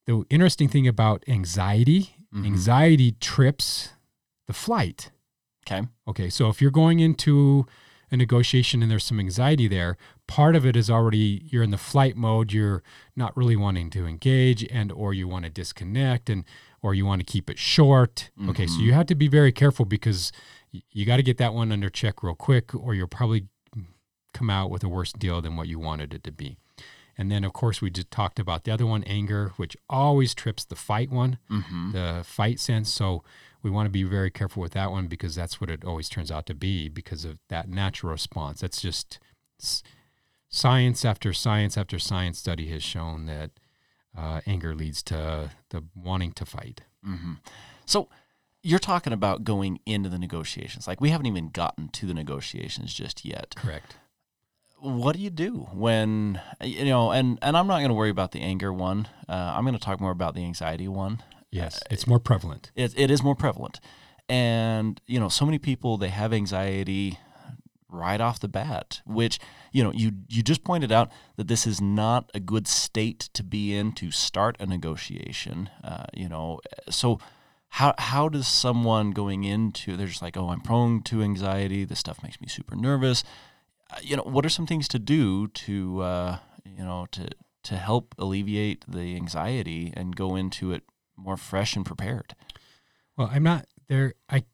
the 0.07 0.25
interesting 0.31 0.69
thing 0.69 0.89
about 0.89 1.25
anxiety, 1.29 2.17
mm-hmm. 2.35 2.47
anxiety 2.47 3.13
trips 3.13 3.91
the 4.47 4.53
flight. 4.53 5.11
Okay. 5.67 5.87
Okay. 6.09 6.29
So 6.29 6.49
if 6.49 6.61
you're 6.61 6.71
going 6.71 7.01
into 7.01 7.67
a 8.11 8.17
negotiation 8.17 8.83
and 8.83 8.91
there's 8.91 9.05
some 9.05 9.21
anxiety 9.21 9.69
there, 9.69 9.97
part 10.27 10.55
of 10.55 10.67
it 10.67 10.77
is 10.77 10.91
already 10.91 11.43
you're 11.47 11.63
in 11.63 11.71
the 11.71 11.79
flight 11.79 12.17
mode. 12.17 12.53
You're 12.53 12.83
not 13.17 13.37
really 13.37 13.57
wanting 13.57 13.91
to 13.91 14.07
engage, 14.07 14.65
and 14.65 14.93
or 14.93 15.15
you 15.15 15.29
want 15.29 15.45
to 15.45 15.51
disconnect, 15.51 16.29
and 16.29 16.45
or 16.83 16.95
you 16.95 17.07
want 17.07 17.21
to 17.21 17.25
keep 17.25 17.49
it 17.49 17.59
short. 17.59 18.31
Mm-hmm. 18.39 18.51
Okay. 18.51 18.67
So 18.67 18.75
mm-hmm. 18.75 18.83
you 18.85 18.93
have 18.93 19.07
to 19.07 19.15
be 19.15 19.29
very 19.29 19.53
careful 19.53 19.85
because 19.85 20.33
you 20.71 21.07
got 21.07 21.17
to 21.17 21.23
get 21.23 21.39
that 21.39 21.55
one 21.55 21.73
under 21.73 21.89
check 21.89 22.23
real 22.23 22.35
quick, 22.35 22.75
or 22.75 22.95
you'll 22.95 23.07
probably 23.07 23.47
come 24.35 24.51
out 24.51 24.71
with 24.71 24.83
a 24.83 24.89
worse 24.89 25.13
deal 25.13 25.41
than 25.43 25.57
what 25.57 25.69
you 25.69 25.79
wanted 25.79 26.15
it 26.15 26.25
to 26.25 26.33
be. 26.33 26.57
And 27.19 27.31
then, 27.31 27.45
of 27.45 27.53
course, 27.53 27.83
we 27.83 27.91
just 27.91 28.11
talked 28.11 28.39
about 28.39 28.65
the 28.65 28.73
other 28.73 28.87
one, 28.87 29.03
anger, 29.05 29.53
which 29.57 29.77
always 29.89 30.35
trips 30.35 30.65
the 30.65 30.77
fight 30.77 31.11
one, 31.11 31.39
mm-hmm. 31.51 31.93
the 31.93 32.23
fight 32.25 32.59
sense. 32.59 32.91
So 32.91 33.23
we 33.63 33.71
want 33.71 33.87
to 33.87 33.91
be 33.91 34.03
very 34.03 34.31
careful 34.31 34.63
with 34.63 34.73
that 34.73 34.91
one 34.91 35.07
because 35.07 35.35
that's 35.35 35.61
what 35.61 35.71
it 35.71 35.85
always 35.85 36.09
turns 36.09 36.31
out 36.31 36.47
to 36.47 36.55
be 36.55 36.89
because 36.89 37.25
of 37.25 37.39
that 37.49 37.69
natural 37.69 38.13
response. 38.13 38.61
That's 38.61 38.81
just 38.81 39.19
science 40.49 41.05
after 41.05 41.33
science 41.33 41.79
after 41.79 41.99
science 41.99 42.39
study 42.39 42.69
has 42.69 42.83
shown 42.83 43.27
that 43.27 43.51
uh, 44.17 44.41
anger 44.47 44.75
leads 44.75 45.03
to 45.05 45.51
the 45.71 45.85
wanting 45.95 46.33
to 46.33 46.45
fight. 46.45 46.83
Mm-hmm. 47.07 47.35
So 47.87 48.09
you're 48.63 48.79
talking 48.79 49.13
about 49.13 49.45
going 49.45 49.81
into 49.87 50.09
the 50.09 50.19
negotiations. 50.19 50.87
Like 50.87 51.01
we 51.01 51.11
haven't 51.11 51.27
even 51.27 51.49
gotten 51.49 51.89
to 51.89 52.07
the 52.07 52.15
negotiations 52.15 52.93
just 52.93 53.25
yet. 53.25 53.55
Correct. 53.57 53.97
What 54.83 55.15
do 55.15 55.23
you 55.23 55.31
do 55.31 55.69
when 55.73 56.41
you 56.61 56.87
know? 56.87 57.13
And 57.13 57.39
and 57.41 57.57
I'm 57.57 57.69
not 57.69 57.79
going 57.79 57.91
to 57.91 57.95
worry 57.95 58.11
about 58.11 58.33
the 58.33 58.41
anger 58.41 58.73
one. 58.73 59.07
Uh, 59.29 59.55
I'm 59.55 59.63
going 59.63 59.79
to 59.79 59.81
talk 59.81 60.01
more 60.01 60.11
about 60.11 60.35
the 60.35 60.45
anxiety 60.45 60.89
one. 60.89 61.23
Yes, 61.53 61.77
uh, 61.77 61.87
it's 61.91 62.07
more 62.07 62.19
prevalent. 62.19 62.73
It, 62.75 62.93
it 62.97 63.11
is 63.11 63.23
more 63.23 63.37
prevalent. 63.37 63.79
And, 64.29 65.01
you 65.07 65.21
know, 65.21 65.29
so 65.29 65.45
many 65.45 65.59
people, 65.59 65.99
they 65.99 66.09
have 66.09 66.33
anxiety 66.33 67.19
right 67.89 68.21
off 68.21 68.41
the 68.41 68.49
bat, 68.49 69.03
which, 69.05 69.39
you 69.71 69.85
know, 69.85 69.93
you, 69.93 70.13
you 70.29 70.43
just 70.43 70.65
pointed 70.65 70.91
out 70.91 71.11
that 71.37 71.49
this 71.49 71.67
is 71.67 71.81
not 71.81 72.31
a 72.33 72.41
good 72.41 72.67
state 72.67 73.29
to 73.35 73.43
be 73.43 73.77
in 73.77 73.93
to 73.93 74.11
start 74.11 74.57
a 74.59 74.65
negotiation. 74.65 75.69
Uh, 75.85 76.05
you 76.15 76.29
know, 76.29 76.61
so 76.89 77.21
how, 77.69 77.95
how 77.99 78.29
does 78.31 78.49
someone 78.49 79.11
going 79.11 79.45
into, 79.45 79.97
they're 79.97 80.07
just 80.07 80.23
like, 80.23 80.37
oh, 80.37 80.49
I'm 80.49 80.63
prone 80.63 81.03
to 81.03 81.23
anxiety. 81.23 81.85
This 81.85 81.99
stuff 81.99 82.23
makes 82.23 82.41
me 82.41 82.49
super 82.49 82.75
nervous. 82.75 83.25
Uh, 83.93 83.97
you 84.03 84.17
know, 84.17 84.23
what 84.23 84.47
are 84.47 84.51
some 84.51 84.67
things 84.67 84.89
to 84.89 84.99
do 84.99 85.49
to, 85.49 86.01
uh, 86.01 86.39
you 86.65 86.85
know, 86.85 87.07
to, 87.13 87.29
to 87.65 87.77
help 87.77 88.15
alleviate 88.19 88.85
the 88.89 89.15
anxiety 89.15 89.93
and 89.97 90.17
go 90.17 90.37
into 90.37 90.73
it 90.73 90.83
more 91.17 91.37
fresh 91.37 91.77
and 91.77 91.85
prepared. 91.85 92.35
Well, 93.17 93.31
I'm 93.33 93.43
not 93.43 93.67
there. 93.89 94.15
I 94.29 94.45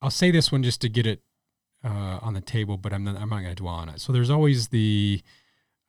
I'll 0.00 0.10
say 0.10 0.30
this 0.30 0.50
one 0.50 0.62
just 0.62 0.80
to 0.80 0.88
get 0.88 1.06
it 1.06 1.22
uh, 1.84 2.18
on 2.20 2.34
the 2.34 2.40
table, 2.40 2.76
but 2.76 2.92
I'm 2.92 3.04
not 3.04 3.16
I'm 3.16 3.28
not 3.28 3.40
going 3.42 3.54
to 3.54 3.62
dwell 3.62 3.74
on 3.74 3.88
it. 3.88 4.00
So 4.00 4.12
there's 4.12 4.30
always 4.30 4.68
the 4.68 5.22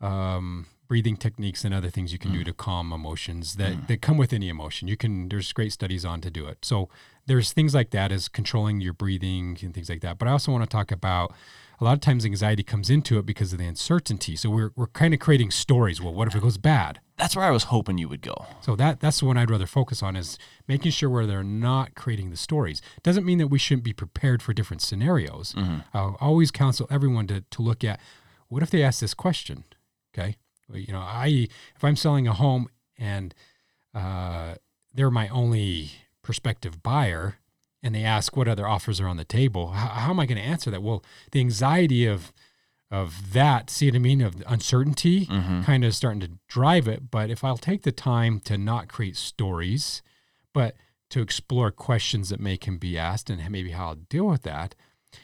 um, 0.02 0.68
breathing 0.88 1.18
techniques 1.18 1.63
and 1.63 1.74
other 1.74 1.90
things 1.90 2.12
you 2.12 2.20
can 2.20 2.32
mm. 2.32 2.36
do 2.36 2.44
to 2.44 2.54
calm 2.54 2.92
emotions 2.92 3.56
that, 3.56 3.74
mm. 3.74 3.88
that 3.88 4.02
come 4.02 4.18
with 4.18 4.34
any 4.34 4.50
emotion. 4.50 4.88
You 4.88 4.98
can 4.98 5.30
there's 5.30 5.52
great 5.54 5.72
studies 5.72 6.06
on 6.06 6.22
to 6.22 6.30
do 6.30 6.46
it. 6.46 6.60
So 6.63 6.90
there's 7.25 7.54
things 7.54 7.74
like 7.74 7.92
that 7.92 8.12
as 8.12 8.28
controlling 8.28 8.82
your 8.82 8.94
breathing 8.94 9.58
and 9.62 9.74
things 9.74 9.90
like 9.90 10.02
that. 10.02 10.18
But 10.18 10.28
I 10.28 10.32
also 10.32 10.52
want 10.52 10.63
to 10.63 10.70
talk 10.70 10.92
about 10.92 11.34
a 11.80 11.84
lot 11.84 11.94
of 11.94 12.01
times 12.01 12.25
anxiety 12.25 12.63
comes 12.63 12.89
into 12.89 13.18
it 13.18 13.25
because 13.25 13.53
of 13.53 13.60
the 13.60 13.65
uncertainty. 13.65 14.36
So 14.36 14.50
we're, 14.50 14.72
we're 14.75 14.88
kind 14.88 15.13
of 15.13 15.20
creating 15.20 15.51
stories. 15.51 16.01
Well, 16.01 16.13
what 16.13 16.27
if 16.27 16.36
it 16.36 16.42
goes 16.42 16.58
bad? 16.58 17.00
That's 17.18 17.36
where 17.36 17.46
I 17.46 17.51
was 17.51 17.65
hoping 17.65 17.98
you 17.98 18.10
would 18.10 18.22
go. 18.22 18.46
So 18.62 18.75
that 18.75 19.00
that's 19.00 19.20
the 19.20 19.25
one 19.25 19.38
I'd 19.38 19.50
rather 19.50 19.68
focus 19.68 20.01
on 20.01 20.15
is 20.15 20.38
making 20.68 20.92
sure 20.92 21.10
where 21.10 21.25
they're 21.27 21.44
not 21.44 21.96
creating 21.96 22.32
the 22.32 22.38
stories. 22.38 22.82
Doesn't 23.03 23.25
mean 23.25 23.38
that 23.38 23.48
we 23.48 23.60
shouldn't 23.60 23.84
be 23.84 23.94
prepared 23.94 24.42
for 24.42 24.53
different 24.53 24.82
scenarios. 24.82 25.53
Mm-hmm. 25.53 25.80
I'll 25.94 26.18
always 26.20 26.51
counsel 26.51 26.88
everyone 26.89 27.27
to, 27.27 27.42
to 27.42 27.62
look 27.62 27.84
at 27.84 28.00
what 28.48 28.63
if 28.63 28.70
they 28.70 28.84
ask 28.84 29.00
this 29.00 29.13
question? 29.13 29.63
Okay. 30.13 30.38
Well, 30.68 30.80
you 30.80 30.94
know, 30.94 31.00
I 31.00 31.48
if 31.75 31.84
I'm 31.84 31.96
selling 31.96 32.27
a 32.27 32.34
home 32.34 32.68
and 32.98 33.34
uh, 33.94 34.56
they're 34.94 35.12
my 35.12 35.27
only 35.30 35.92
prospective 36.22 36.82
buyer, 36.82 37.38
and 37.84 37.94
they 37.94 38.04
ask 38.04 38.36
what 38.36 38.48
other 38.48 38.68
offers 38.68 39.00
are 39.00 39.08
on 39.08 39.18
the 39.18 39.25
table, 39.25 39.72
how, 39.72 39.88
how 39.88 40.10
am 40.12 40.20
I 40.20 40.25
going 40.25 40.38
to 40.38 40.44
answer 40.44 40.72
that? 40.72 40.82
Well, 40.82 41.04
the 41.32 41.40
anxiety 41.42 42.06
of 42.06 42.34
of 42.90 43.34
that, 43.34 43.72
see 43.72 43.88
what 43.88 43.96
I 43.96 44.00
mean, 44.00 44.22
of 44.22 44.44
uncertainty 44.46 45.25
mm-hmm. 45.25 45.63
kind 45.63 45.84
of 45.84 45.96
starting 45.96 46.20
to 46.20 46.30
drive 46.48 46.88
it. 46.88 47.10
But 47.10 47.32
if 47.32 47.44
I'll 47.44 47.58
take 47.58 47.82
the 47.82 47.92
time 47.92 48.40
to 48.42 48.56
not 48.56 48.88
create 48.88 49.18
stories, 49.18 50.04
but 50.54 50.75
to 51.10 51.20
explore 51.20 51.72
questions 51.72 52.30
that 52.30 52.40
may 52.40 52.56
can 52.56 52.78
be 52.78 52.96
asked 52.96 53.32
and 53.32 53.50
maybe 53.50 53.72
how 53.72 53.88
I'll 53.88 53.96
deal 53.96 54.28
with 54.28 54.44
that, 54.44 54.75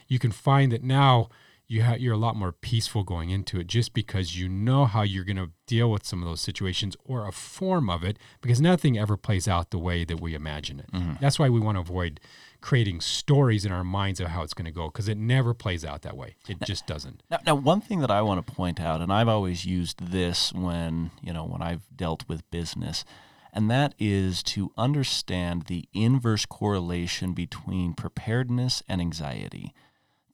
you 0.07 0.17
can 0.17 0.31
find 0.31 0.71
that 0.71 0.83
now 0.83 1.29
you 1.67 1.83
ha- 1.83 1.93
you're 1.93 2.15
a 2.15 2.17
lot 2.17 2.35
more 2.35 2.51
peaceful 2.51 3.03
going 3.03 3.29
into 3.29 3.59
it 3.59 3.67
just 3.67 3.93
because 3.93 4.35
you 4.35 4.49
know 4.49 4.85
how 4.85 5.03
you're 5.03 5.23
going 5.23 5.37
to 5.37 5.51
deal 5.67 5.91
with 5.91 6.05
some 6.05 6.23
of 6.23 6.27
those 6.27 6.41
situations 6.41 6.97
or 7.05 7.27
a 7.27 7.31
form 7.31 7.87
of 7.89 8.03
it 8.03 8.17
because 8.41 8.59
nothing 8.59 8.97
ever 8.97 9.15
plays 9.15 9.47
out 9.47 9.69
the 9.69 9.77
way 9.77 10.03
that 10.03 10.19
we 10.19 10.33
imagine 10.33 10.79
it. 10.79 10.89
That's 11.21 11.37
why 11.37 11.49
we 11.49 11.59
want 11.59 11.75
to 11.75 11.81
avoid 11.81 12.19
creating 12.61 12.99
stories 13.01 13.65
in 13.65 13.71
our 13.71 13.83
minds 13.83 14.19
of 14.19 14.27
how 14.27 14.43
it's 14.43 14.53
going 14.53 14.65
to 14.65 14.71
go 14.71 14.87
because 14.87 15.07
it 15.07 15.17
never 15.17 15.53
plays 15.53 15.85
out 15.85 16.01
that 16.01 16.17
way. 16.17 16.35
It 16.47 16.59
just 16.61 16.85
doesn't. 16.85 17.23
Now, 17.29 17.39
now, 17.45 17.55
one 17.55 17.81
thing 17.81 17.99
that 18.01 18.11
I 18.11 18.21
want 18.21 18.45
to 18.45 18.53
point 18.53 18.79
out, 18.79 19.01
and 19.01 19.11
I've 19.13 19.27
always 19.29 19.65
used 19.65 20.11
this 20.11 20.51
when 20.53 21.11
you 21.21 21.31
know 21.33 21.45
when 21.45 21.61
I've 21.61 21.83
dealt 21.95 22.25
with 22.27 22.49
business, 22.51 23.05
and 23.53 23.69
that 23.71 23.95
is 23.97 24.43
to 24.43 24.71
understand 24.77 25.63
the 25.63 25.87
inverse 25.93 26.45
correlation 26.45 27.33
between 27.33 27.93
preparedness 27.93 28.83
and 28.89 28.99
anxiety. 29.01 29.73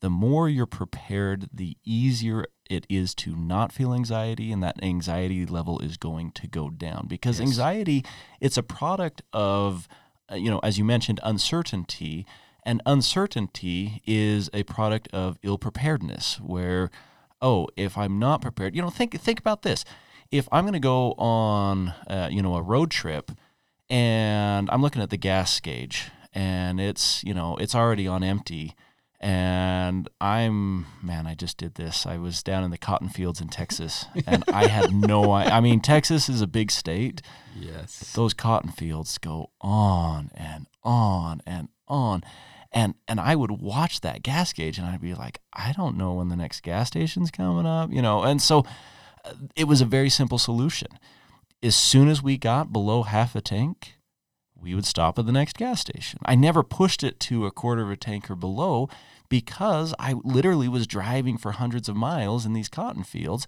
The 0.00 0.10
more 0.10 0.48
you're 0.48 0.66
prepared, 0.66 1.48
the 1.52 1.76
easier 1.84 2.44
it 2.68 2.86
is 2.88 3.14
to 3.14 3.34
not 3.34 3.72
feel 3.72 3.94
anxiety, 3.94 4.52
and 4.52 4.62
that 4.62 4.82
anxiety 4.82 5.46
level 5.46 5.78
is 5.78 5.96
going 5.96 6.32
to 6.32 6.46
go 6.46 6.68
down 6.70 7.06
because 7.08 7.38
Yes. 7.38 7.48
anxiety 7.48 8.04
it's 8.40 8.58
a 8.58 8.62
product 8.62 9.22
of 9.32 9.88
you 10.34 10.50
know 10.50 10.58
as 10.60 10.78
you 10.78 10.84
mentioned 10.84 11.20
uncertainty 11.22 12.26
and 12.64 12.82
uncertainty 12.84 14.02
is 14.06 14.50
a 14.52 14.62
product 14.64 15.08
of 15.12 15.38
ill 15.42 15.58
preparedness 15.58 16.40
where 16.40 16.90
oh 17.40 17.68
if 17.76 17.96
i'm 17.96 18.18
not 18.18 18.40
prepared 18.40 18.74
you 18.74 18.82
know 18.82 18.90
think 18.90 19.18
think 19.20 19.38
about 19.38 19.62
this. 19.62 19.84
If 20.32 20.48
i'm 20.50 20.64
going 20.64 20.72
to 20.72 20.80
go 20.80 21.12
on 21.12 21.94
uh, 22.08 22.28
you 22.30 22.42
know 22.42 22.56
a 22.56 22.62
road 22.62 22.90
trip 22.90 23.30
and 23.88 24.68
i'm 24.70 24.82
looking 24.82 25.00
at 25.00 25.10
the 25.10 25.16
gas 25.16 25.60
gauge 25.60 26.10
and 26.34 26.80
it's 26.80 27.22
you 27.22 27.32
know 27.32 27.56
it's 27.56 27.74
already 27.74 28.08
on 28.08 28.24
empty 28.24 28.74
and 29.26 30.08
i'm 30.20 30.86
man 31.02 31.26
i 31.26 31.34
just 31.34 31.58
did 31.58 31.74
this. 31.74 32.06
I 32.06 32.16
was 32.16 32.44
down 32.44 32.62
in 32.62 32.70
the 32.70 32.78
cotton 32.78 33.08
fields 33.08 33.40
in 33.40 33.48
texas 33.48 34.04
and 34.24 34.44
i 34.52 34.68
had 34.68 34.94
no 34.94 35.32
i 35.32 35.44
I 35.56 35.60
mean 35.60 35.80
texas 35.80 36.28
is 36.28 36.40
a 36.40 36.46
big 36.46 36.70
state. 36.70 37.22
Yes. 37.58 38.12
those 38.14 38.34
cotton 38.34 38.70
fields 38.70 39.18
go 39.18 39.50
on 39.60 40.30
and 40.34 40.66
on 40.84 41.40
and 41.44 41.68
on. 41.88 42.22
And 42.70 42.94
and 43.08 43.18
I 43.18 43.34
would 43.34 43.50
watch 43.50 44.00
that 44.02 44.22
gas 44.22 44.52
gauge 44.52 44.78
and 44.78 44.86
I'd 44.86 45.00
be 45.00 45.14
like 45.14 45.40
I 45.52 45.72
don't 45.72 45.96
know 45.96 46.14
when 46.14 46.28
the 46.28 46.36
next 46.36 46.62
gas 46.62 46.88
station's 46.88 47.32
coming 47.32 47.66
up 47.66 47.90
you 47.90 48.02
know? 48.02 48.22
And 48.22 48.40
so 48.40 48.64
uh, 49.24 49.32
it 49.56 49.64
was 49.64 49.80
a 49.80 49.86
very 49.86 50.10
simple 50.10 50.38
solution. 50.38 50.88
As 51.62 51.74
soon 51.74 52.08
as 52.08 52.22
we 52.22 52.36
got 52.38 52.72
below 52.72 53.02
half 53.02 53.34
a 53.34 53.40
tank 53.40 53.95
we 54.60 54.74
would 54.74 54.86
stop 54.86 55.18
at 55.18 55.26
the 55.26 55.32
next 55.32 55.56
gas 55.56 55.80
station. 55.80 56.18
I 56.24 56.34
never 56.34 56.62
pushed 56.62 57.02
it 57.04 57.20
to 57.20 57.46
a 57.46 57.50
quarter 57.50 57.82
of 57.82 57.90
a 57.90 57.96
tank 57.96 58.30
or 58.30 58.34
below 58.36 58.88
because 59.28 59.94
I 59.98 60.14
literally 60.24 60.68
was 60.68 60.86
driving 60.86 61.36
for 61.38 61.52
hundreds 61.52 61.88
of 61.88 61.96
miles 61.96 62.46
in 62.46 62.52
these 62.52 62.68
cotton 62.68 63.04
fields. 63.04 63.46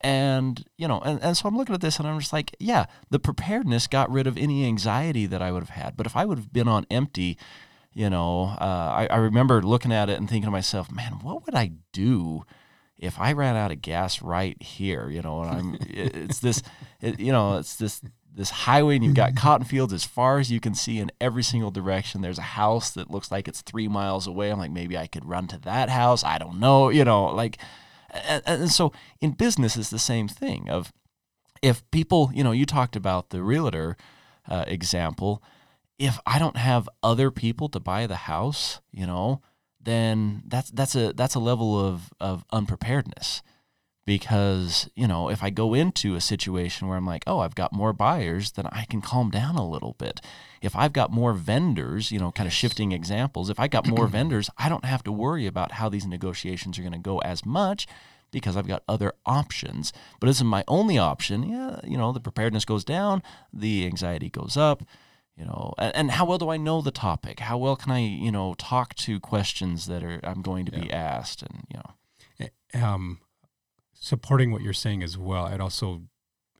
And 0.00 0.64
you 0.76 0.88
know 0.88 0.98
and, 1.00 1.22
and 1.22 1.36
so 1.36 1.48
i'm 1.48 1.56
looking 1.56 1.76
at 1.76 1.80
this 1.80 2.00
and 2.00 2.08
i'm 2.08 2.18
just 2.18 2.32
like 2.32 2.56
yeah 2.58 2.86
the 3.10 3.20
preparedness 3.20 3.86
got 3.86 4.10
rid 4.10 4.26
of 4.26 4.36
any 4.36 4.66
anxiety 4.66 5.26
that 5.26 5.40
i 5.40 5.52
would 5.52 5.62
have 5.62 5.68
had. 5.70 5.96
But 5.96 6.06
if 6.06 6.16
i 6.16 6.24
would 6.24 6.38
have 6.38 6.52
been 6.52 6.66
on 6.66 6.86
empty 6.90 7.38
you 7.92 8.10
know 8.10 8.46
uh, 8.60 8.64
I, 8.96 9.06
I 9.08 9.16
remember 9.18 9.62
looking 9.62 9.92
at 9.92 10.10
it 10.10 10.18
and 10.18 10.28
thinking 10.28 10.46
to 10.48 10.50
myself 10.50 10.90
man 10.90 11.20
what 11.22 11.46
would 11.46 11.54
i 11.54 11.70
do 11.92 12.42
if 12.98 13.20
i 13.20 13.32
ran 13.32 13.54
out 13.54 13.70
of 13.70 13.80
gas 13.80 14.20
right 14.22 14.60
here? 14.60 15.08
You 15.08 15.22
know 15.22 15.42
and 15.42 15.50
i'm 15.50 15.74
it- 15.88 16.16
it's 16.16 16.40
this 16.40 16.64
it, 17.00 17.20
you 17.20 17.30
know 17.30 17.58
it's 17.58 17.76
this 17.76 18.02
this 18.34 18.50
highway 18.50 18.96
and 18.96 19.04
you've 19.04 19.14
got 19.14 19.36
cotton 19.36 19.66
fields 19.66 19.92
as 19.92 20.04
far 20.04 20.38
as 20.38 20.50
you 20.50 20.60
can 20.60 20.74
see 20.74 20.98
in 20.98 21.10
every 21.20 21.42
single 21.42 21.70
direction. 21.70 22.22
There's 22.22 22.38
a 22.38 22.42
house 22.42 22.90
that 22.92 23.10
looks 23.10 23.30
like 23.30 23.46
it's 23.46 23.62
three 23.62 23.88
miles 23.88 24.26
away. 24.26 24.50
I'm 24.50 24.58
like 24.58 24.70
maybe 24.70 24.96
i 24.96 25.06
could 25.06 25.24
run 25.24 25.46
to 25.48 25.58
that 25.58 25.88
house. 25.90 26.24
I 26.24 26.38
don't 26.38 26.58
know 26.58 26.88
you 26.88 27.04
know 27.04 27.26
like 27.26 27.58
and, 28.10 28.42
and 28.46 28.70
so 28.70 28.92
in 29.20 29.32
business 29.32 29.76
it's 29.76 29.90
the 29.90 29.98
same 29.98 30.28
thing 30.28 30.68
of 30.68 30.92
if 31.60 31.88
people 31.90 32.30
you 32.34 32.42
know 32.42 32.52
you 32.52 32.66
talked 32.66 32.96
about 32.96 33.30
the 33.30 33.42
realtor 33.42 33.96
uh, 34.48 34.64
example. 34.66 35.42
If 35.98 36.18
i 36.26 36.38
don't 36.38 36.56
have 36.56 36.88
other 37.02 37.30
people 37.30 37.68
to 37.68 37.78
buy 37.78 38.06
the 38.06 38.16
house 38.16 38.80
you 38.90 39.06
know 39.06 39.40
then 39.80 40.42
that's 40.46 40.70
that's 40.70 40.94
a 40.94 41.12
that's 41.12 41.34
a 41.34 41.40
level 41.40 41.78
of 41.78 42.12
of 42.18 42.44
unpreparedness 42.50 43.42
because 44.04 44.90
you 44.94 45.06
know 45.06 45.28
if 45.28 45.42
i 45.42 45.50
go 45.50 45.74
into 45.74 46.14
a 46.14 46.20
situation 46.20 46.88
where 46.88 46.96
i'm 46.96 47.06
like 47.06 47.22
oh 47.26 47.38
i've 47.40 47.54
got 47.54 47.72
more 47.72 47.92
buyers 47.92 48.52
then 48.52 48.66
i 48.72 48.84
can 48.84 49.00
calm 49.00 49.30
down 49.30 49.56
a 49.56 49.68
little 49.68 49.94
bit. 49.98 50.20
If 50.60 50.76
i've 50.76 50.92
got 50.92 51.10
more 51.10 51.32
vendors 51.32 52.10
you 52.10 52.18
know 52.18 52.30
kind 52.32 52.46
of 52.46 52.52
shifting 52.52 52.92
examples 52.92 53.50
if 53.50 53.58
i 53.58 53.68
got 53.68 53.86
more 53.86 54.06
vendors 54.18 54.50
i 54.58 54.68
don't 54.68 54.84
have 54.84 55.02
to 55.04 55.12
worry 55.12 55.46
about 55.46 55.72
how 55.72 55.88
these 55.88 56.06
negotiations 56.06 56.78
are 56.78 56.82
going 56.82 56.92
to 56.92 56.98
go 56.98 57.18
as 57.18 57.44
much 57.44 57.86
because 58.30 58.56
i've 58.56 58.68
got 58.68 58.82
other 58.88 59.12
options. 59.26 59.92
But 60.20 60.28
this 60.28 60.36
is 60.36 60.44
my 60.44 60.64
only 60.68 60.98
option 60.98 61.42
yeah 61.44 61.80
you 61.84 61.96
know 61.96 62.12
the 62.12 62.20
preparedness 62.20 62.64
goes 62.64 62.84
down 62.84 63.22
the 63.52 63.86
anxiety 63.86 64.30
goes 64.30 64.56
up 64.56 64.82
you 65.36 65.44
know 65.44 65.74
and, 65.78 65.94
and 65.96 66.10
how 66.12 66.24
well 66.24 66.38
do 66.38 66.48
i 66.48 66.56
know 66.56 66.80
the 66.80 66.90
topic? 66.90 67.40
How 67.40 67.58
well 67.58 67.76
can 67.76 67.92
i 67.92 68.00
you 68.00 68.32
know 68.32 68.54
talk 68.54 68.94
to 68.96 69.20
questions 69.20 69.86
that 69.86 70.02
are 70.02 70.20
i'm 70.24 70.42
going 70.42 70.66
to 70.66 70.72
be 70.72 70.92
asked 70.92 71.42
and 71.42 71.64
you 71.68 71.78
know. 71.78 71.94
Um, 72.74 73.18
supporting 74.02 74.50
what 74.50 74.62
you're 74.62 74.72
saying 74.72 75.02
as 75.02 75.16
well, 75.16 75.44
I'd 75.44 75.60
also 75.60 76.02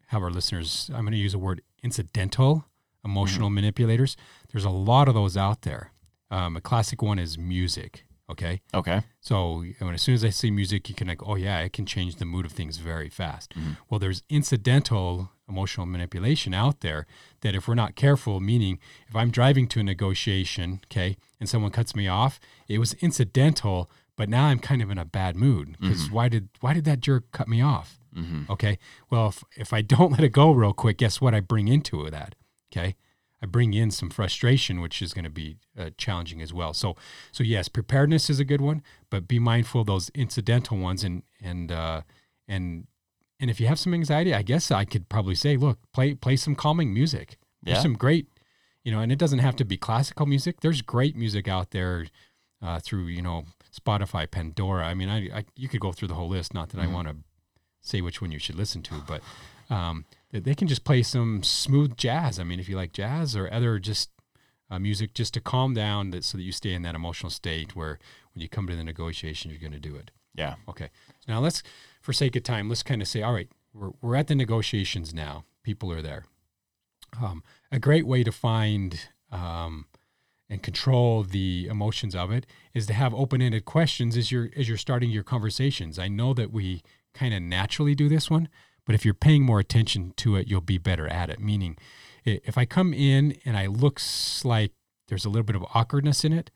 have 0.07 0.23
our 0.23 0.31
listeners, 0.31 0.89
I'm 0.95 1.03
going 1.03 1.13
to 1.13 1.19
use 1.19 1.35
a 1.35 1.39
word 1.39 1.61
incidental 1.83 2.67
emotional 3.05 3.51
manipulators. 3.51 4.17
There's 4.53 4.65
a 4.65 4.71
lot 4.71 5.09
of 5.09 5.15
those 5.15 5.37
out 5.37 5.63
there. 5.63 5.93
Um, 6.31 6.57
a 6.57 6.61
classic 6.61 7.03
one 7.03 7.19
is 7.19 7.37
music. 7.37 8.05
Okay. 8.31 8.61
okay 8.73 9.03
So 9.21 9.65
when, 9.81 9.93
as 9.93 10.03
soon 10.03 10.15
as 10.15 10.25
I 10.25 10.31
see 10.31 10.53
music, 10.53 10.89
you 10.89 10.95
can 10.95 11.09
like, 11.09 11.27
oh 11.27 11.35
yeah, 11.35 11.59
it 11.59 11.73
can 11.73 11.85
change 11.85 12.17
the 12.17 12.25
mood 12.25 12.47
of 12.47 12.53
things 12.53 12.77
very 12.77 13.09
fast. 13.09 13.53
Well, 13.91 13.99
there's 13.99 14.23
incidental 14.31 15.33
emotional 15.49 15.85
manipulation 15.85 16.55
out 16.55 16.81
there 16.81 17.07
that 17.41 17.55
if 17.57 17.67
we're 17.67 17.75
not 17.75 17.97
careful, 17.97 18.39
meaning 18.41 18.79
if 19.09 19.17
I'm 19.17 19.31
driving 19.31 19.67
to 19.69 19.81
a 19.81 19.83
negotiation, 19.83 20.81
okay, 20.87 21.17
and 21.41 21.49
someone 21.49 21.73
cuts 21.73 21.95
me 21.97 22.07
off, 22.09 22.39
it 22.69 22.79
was 22.79 22.95
incidental, 22.95 23.91
but 24.17 24.29
now 24.29 24.47
I'm 24.47 24.59
kind 24.59 24.83
of 24.83 24.91
in 24.91 24.99
a 24.99 25.05
bad 25.05 25.37
mood 25.37 25.77
because 25.81 26.11
why 26.11 26.29
did 26.29 26.49
why 26.61 26.75
did 26.75 26.85
that 26.85 27.01
jerk 27.01 27.31
cut 27.33 27.49
me 27.49 27.61
off? 27.61 27.99
Okay, 28.51 28.79
well 29.11 29.29
if 29.29 29.45
if 29.57 29.73
I 29.73 29.81
don't 29.83 30.13
let 30.13 30.21
it 30.23 30.33
go 30.33 30.51
real 30.53 30.73
quick, 30.73 30.99
guess 30.99 31.21
what? 31.21 31.35
I 31.35 31.41
bring 31.41 31.69
into 31.69 32.09
that. 32.11 32.35
Okay, 32.71 32.97
I 33.43 33.47
bring 33.47 33.75
in 33.75 33.91
some 33.91 34.11
frustration, 34.11 34.81
which 34.81 35.03
is 35.03 35.13
going 35.13 35.25
to 35.25 35.31
be 35.31 35.57
uh, 35.77 35.91
challenging 35.97 36.41
as 36.41 36.53
well. 36.53 36.73
So, 36.75 36.97
so 37.33 37.43
yes, 37.43 37.69
preparedness 37.69 38.31
is 38.31 38.39
a 38.39 38.45
good 38.45 38.61
one, 38.61 38.83
but 39.11 39.27
be 39.27 39.39
mindful 39.39 39.81
of 39.81 39.87
those 39.89 40.11
incidental 40.15 40.79
ones. 40.79 41.03
And 41.03 41.23
and 41.41 41.73
uh, 41.73 42.03
and 42.47 42.87
and 43.41 43.51
if 43.51 43.61
you 43.61 43.67
have 43.67 43.79
some 43.79 43.95
anxiety, 43.95 44.33
I 44.33 44.43
guess 44.43 44.71
I 44.71 44.85
could 44.85 45.09
probably 45.09 45.35
say, 45.35 45.57
look, 45.57 45.79
play 45.93 46.15
play 46.15 46.37
some 46.37 46.55
calming 46.55 46.95
music. 46.95 47.37
There's 47.63 47.79
some 47.83 47.95
great, 47.95 48.27
you 48.85 48.93
know, 48.93 49.01
and 49.01 49.11
it 49.11 49.19
doesn't 49.19 49.41
have 49.41 49.57
to 49.57 49.65
be 49.65 49.77
classical 49.77 50.27
music. 50.27 50.61
There's 50.61 50.83
great 50.83 51.17
music 51.17 51.49
out 51.49 51.71
there 51.73 52.07
uh, 52.61 52.79
through 52.79 53.07
you 53.07 53.23
know 53.23 53.45
Spotify, 53.75 54.31
Pandora. 54.31 54.85
I 54.87 54.95
mean, 54.95 55.09
I, 55.09 55.39
I 55.39 55.45
you 55.57 55.69
could 55.69 55.81
go 55.81 55.93
through 55.93 56.09
the 56.09 56.15
whole 56.15 56.29
list. 56.29 56.53
Not 56.55 56.71
that 56.71 56.81
I 56.81 56.87
want 56.87 57.09
to 57.09 57.17
say 57.81 58.01
which 58.01 58.21
one 58.21 58.31
you 58.31 58.39
should 58.39 58.55
listen 58.57 58.83
to, 58.83 58.95
but 59.07 59.23
um, 59.75 60.05
they- 60.31 60.41
they 60.41 60.55
can 60.55 60.69
just 60.69 60.85
play 60.85 61.03
some 61.03 61.43
smooth 61.43 61.97
jazz. 61.97 62.39
I 62.39 62.45
mean, 62.45 62.61
if 62.61 62.69
you 62.69 62.77
like 62.77 62.93
jazz 62.93 63.35
or 63.37 63.53
other 63.53 63.79
just 63.79 64.11
uh, 64.71 64.79
music, 64.79 65.15
just 65.15 65.35
to 65.35 65.41
calm 65.41 65.75
down, 65.75 66.11
that, 66.11 66.25
so 66.25 66.39
that 66.39 66.45
you 66.45 66.53
stay 66.53 66.73
in 66.75 66.83
that 66.83 66.95
emotional 66.95 67.31
state 67.31 67.75
where 67.77 67.99
when 68.35 68.41
you 68.43 68.49
come 68.49 68.67
to 68.67 68.77
the 68.77 68.85
negotiation, 68.85 69.51
you're 69.51 69.61
going 69.61 69.73
to 69.73 69.81
do 69.91 69.97
it. 69.97 70.11
yeah 70.35 70.55
Okay. 70.69 70.89
Now 71.29 71.41
let's, 71.41 71.63
for 72.01 72.13
sake 72.13 72.37
of 72.37 72.43
time, 72.43 72.69
let's 72.69 72.83
kind 72.83 73.03
of 73.03 73.09
say, 73.09 73.23
all 73.23 73.33
right, 73.35 73.49
we're, 73.75 73.91
we're 74.01 74.17
at 74.17 74.27
the 74.29 74.35
negotiations 74.35 75.13
now. 75.13 75.45
People 75.63 75.91
are 75.93 76.03
there. 76.03 76.25
Um, 77.23 77.43
a 77.71 77.79
great 77.79 78.07
way 78.07 78.23
to 78.25 78.33
find 78.33 78.99
um, 79.31 79.87
and 80.53 80.63
control 80.63 81.23
the 81.23 81.67
emotions 81.71 82.15
of 82.15 82.31
it 82.31 82.45
is 82.75 82.87
to 82.87 82.93
have 82.93 83.15
open-ended 83.15 83.65
questions 83.65 84.19
as 84.19 84.31
you're 84.31 84.51
as 84.55 84.69
you're 84.69 84.77
starting 84.77 85.11
your 85.11 85.23
conversations. 85.23 85.99
I 85.99 86.09
know 86.09 86.35
that 86.35 86.53
we 86.53 86.83
kind 87.15 87.33
of 87.33 87.41
naturally 87.41 87.95
do 87.95 88.07
this 88.07 88.29
one, 88.29 88.51
but 88.85 88.95
if 88.95 89.03
you're 89.03 89.15
paying 89.15 89.45
more 89.45 89.61
attention 89.61 90.13
to 90.19 90.37
it, 90.37 90.49
you'll 90.49 90.61
be 90.61 90.77
better 90.77 91.09
at 91.09 91.31
it. 91.31 91.41
Meaning, 91.41 91.79
if 92.27 92.59
I 92.59 92.67
come 92.67 92.93
in 92.93 93.39
and 93.47 93.57
I 93.57 93.65
looks 93.67 94.45
like 94.45 94.73
there's 95.09 95.25
a 95.25 95.31
little 95.31 95.47
bit 95.47 95.57
of 95.57 95.65
awkwardness 95.75 96.23
in 96.23 96.35
it, 96.35 96.51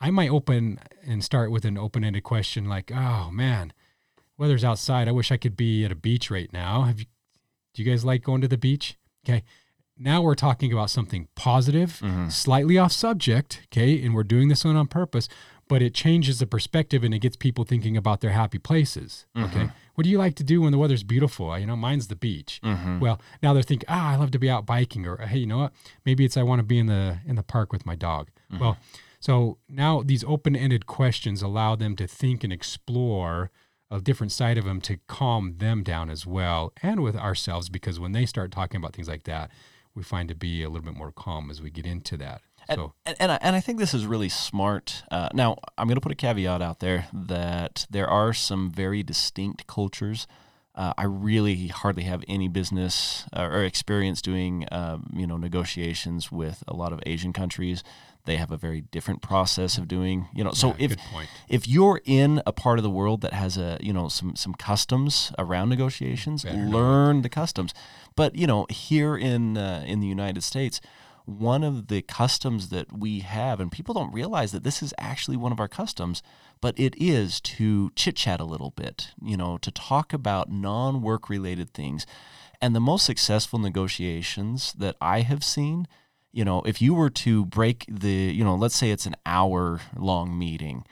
I 0.00 0.10
might 0.10 0.30
open 0.30 0.78
and 1.06 1.22
start 1.22 1.50
with 1.50 1.66
an 1.66 1.76
open-ended 1.76 2.24
question 2.24 2.70
like, 2.70 2.90
"Oh 2.90 3.30
man, 3.30 3.74
weather's 4.38 4.64
outside. 4.64 5.08
I 5.08 5.12
wish 5.12 5.30
I 5.30 5.36
could 5.36 5.58
be 5.58 5.84
at 5.84 5.92
a 5.92 5.96
beach 5.96 6.30
right 6.30 6.50
now. 6.54 6.82
Have 6.82 7.00
you? 7.00 7.06
Do 7.74 7.82
you 7.82 7.90
guys 7.90 8.02
like 8.02 8.22
going 8.22 8.40
to 8.40 8.48
the 8.48 8.56
beach? 8.56 8.96
Okay. 9.26 9.44
Now 10.02 10.22
we're 10.22 10.34
talking 10.34 10.72
about 10.72 10.88
something 10.88 11.28
positive, 11.34 12.00
mm-hmm. 12.02 12.30
slightly 12.30 12.78
off 12.78 12.90
subject. 12.90 13.62
Okay, 13.66 14.02
and 14.02 14.14
we're 14.14 14.24
doing 14.24 14.48
this 14.48 14.64
one 14.64 14.74
on 14.74 14.86
purpose, 14.86 15.28
but 15.68 15.82
it 15.82 15.94
changes 15.94 16.38
the 16.38 16.46
perspective 16.46 17.04
and 17.04 17.12
it 17.12 17.18
gets 17.18 17.36
people 17.36 17.64
thinking 17.64 17.98
about 17.98 18.22
their 18.22 18.30
happy 18.30 18.58
places. 18.58 19.26
Mm-hmm. 19.36 19.56
Okay. 19.56 19.70
What 19.94 20.04
do 20.04 20.10
you 20.10 20.16
like 20.16 20.34
to 20.36 20.44
do 20.44 20.62
when 20.62 20.72
the 20.72 20.78
weather's 20.78 21.02
beautiful? 21.02 21.56
You 21.58 21.66
know, 21.66 21.76
mine's 21.76 22.08
the 22.08 22.16
beach. 22.16 22.60
Mm-hmm. 22.64 23.00
Well, 23.00 23.20
now 23.42 23.52
they're 23.52 23.62
thinking, 23.62 23.86
ah, 23.90 24.12
I 24.12 24.16
love 24.16 24.30
to 24.30 24.38
be 24.38 24.48
out 24.48 24.64
biking, 24.64 25.06
or 25.06 25.18
hey, 25.18 25.38
you 25.38 25.46
know 25.46 25.58
what? 25.58 25.72
Maybe 26.06 26.24
it's 26.24 26.38
I 26.38 26.42
want 26.44 26.60
to 26.60 26.64
be 26.64 26.78
in 26.78 26.86
the 26.86 27.18
in 27.26 27.36
the 27.36 27.42
park 27.42 27.70
with 27.70 27.84
my 27.84 27.94
dog. 27.94 28.30
Well, 28.58 28.78
So 29.20 29.58
now 29.68 30.02
these 30.02 30.24
open 30.24 30.56
ended 30.56 30.86
questions 30.86 31.42
allow 31.42 31.76
them 31.76 31.94
to 31.96 32.06
think 32.06 32.42
and 32.42 32.52
explore 32.52 33.50
a 33.90 34.00
different 34.00 34.32
side 34.32 34.56
of 34.56 34.64
them 34.64 34.80
to 34.80 34.98
calm 35.08 35.56
them 35.58 35.82
down 35.82 36.10
as 36.10 36.24
well 36.24 36.72
and 36.82 37.00
with 37.00 37.16
ourselves 37.16 37.68
because 37.68 37.98
when 38.00 38.12
they 38.12 38.24
start 38.24 38.50
talking 38.50 38.78
about 38.78 38.94
things 38.94 39.08
like 39.08 39.24
that, 39.24 39.50
we 40.00 40.04
find 40.04 40.30
to 40.30 40.34
be 40.34 40.62
a 40.62 40.70
little 40.70 40.84
bit 40.84 40.96
more 40.96 41.12
calm 41.12 41.50
as 41.50 41.60
we 41.60 41.70
get 41.70 41.84
into 41.84 42.16
that. 42.16 42.40
And, 42.68 42.78
So 42.78 42.94
and, 43.04 43.16
and, 43.20 43.32
I, 43.32 43.38
and 43.42 43.54
I 43.54 43.60
think 43.60 43.78
this 43.78 43.92
is 43.92 44.06
really 44.06 44.30
smart. 44.30 45.02
Uh, 45.10 45.28
now, 45.34 45.58
I'm 45.76 45.86
going 45.88 45.96
to 45.96 46.00
put 46.00 46.10
a 46.10 46.16
caveat 46.16 46.62
out 46.62 46.80
there 46.80 47.06
that 47.12 47.86
there 47.90 48.08
are 48.08 48.32
some 48.32 48.70
very 48.70 49.02
distinct 49.02 49.66
cultures. 49.66 50.26
Uh, 50.74 50.92
I 50.96 51.04
really 51.04 51.66
hardly 51.66 52.04
have 52.04 52.22
any 52.28 52.48
business 52.48 53.24
uh, 53.36 53.42
or 53.42 53.64
experience 53.64 54.22
doing, 54.22 54.66
um, 54.70 55.10
you 55.14 55.26
know, 55.26 55.36
negotiations 55.36 56.30
with 56.30 56.62
a 56.68 56.74
lot 56.74 56.92
of 56.92 57.00
Asian 57.06 57.32
countries. 57.32 57.82
They 58.24 58.36
have 58.36 58.50
a 58.52 58.56
very 58.56 58.82
different 58.82 59.22
process 59.22 59.78
of 59.78 59.88
doing, 59.88 60.28
you 60.32 60.44
know. 60.44 60.52
So 60.52 60.68
yeah, 60.68 60.74
if 60.78 60.96
if 61.48 61.66
you're 61.66 62.00
in 62.04 62.42
a 62.46 62.52
part 62.52 62.78
of 62.78 62.82
the 62.82 62.90
world 62.90 63.22
that 63.22 63.32
has 63.32 63.56
a 63.56 63.78
you 63.80 63.92
know 63.92 64.08
some 64.08 64.36
some 64.36 64.54
customs 64.54 65.32
around 65.38 65.70
negotiations, 65.70 66.44
Better 66.44 66.56
know 66.56 66.78
learn 66.78 67.22
the 67.22 67.28
customs. 67.30 67.74
But 68.14 68.36
you 68.36 68.46
know 68.46 68.66
here 68.68 69.16
in 69.16 69.56
uh, 69.56 69.82
in 69.86 70.00
the 70.00 70.06
United 70.06 70.44
States, 70.44 70.80
one 71.24 71.64
of 71.64 71.88
the 71.88 72.02
customs 72.02 72.68
that 72.68 72.96
we 72.96 73.20
have, 73.20 73.58
and 73.60 73.72
people 73.72 73.94
don't 73.94 74.12
realize 74.12 74.52
that 74.52 74.64
this 74.64 74.82
is 74.82 74.92
actually 74.98 75.36
one 75.36 75.52
of 75.52 75.60
our 75.60 75.68
customs, 75.68 76.22
but 76.60 76.78
it 76.78 76.94
is 76.98 77.40
to 77.40 77.90
chit 77.96 78.16
chat 78.16 78.40
a 78.40 78.44
little 78.44 78.70
bit, 78.70 79.12
you 79.22 79.36
know, 79.36 79.58
to 79.58 79.70
talk 79.70 80.12
about 80.12 80.50
non 80.50 81.02
work 81.02 81.28
related 81.28 81.72
things. 81.72 82.06
And 82.60 82.74
the 82.74 82.80
most 82.80 83.06
successful 83.06 83.58
negotiations 83.58 84.74
that 84.74 84.96
I 85.00 85.22
have 85.22 85.42
seen, 85.42 85.88
you 86.30 86.44
know, 86.44 86.62
if 86.62 86.82
you 86.82 86.92
were 86.94 87.10
to 87.10 87.46
break 87.46 87.86
the, 87.88 88.10
you 88.10 88.44
know, 88.44 88.54
let's 88.54 88.76
say 88.76 88.90
it's 88.90 89.06
an 89.06 89.16
hour 89.24 89.80
long 89.96 90.38
meeting, 90.38 90.84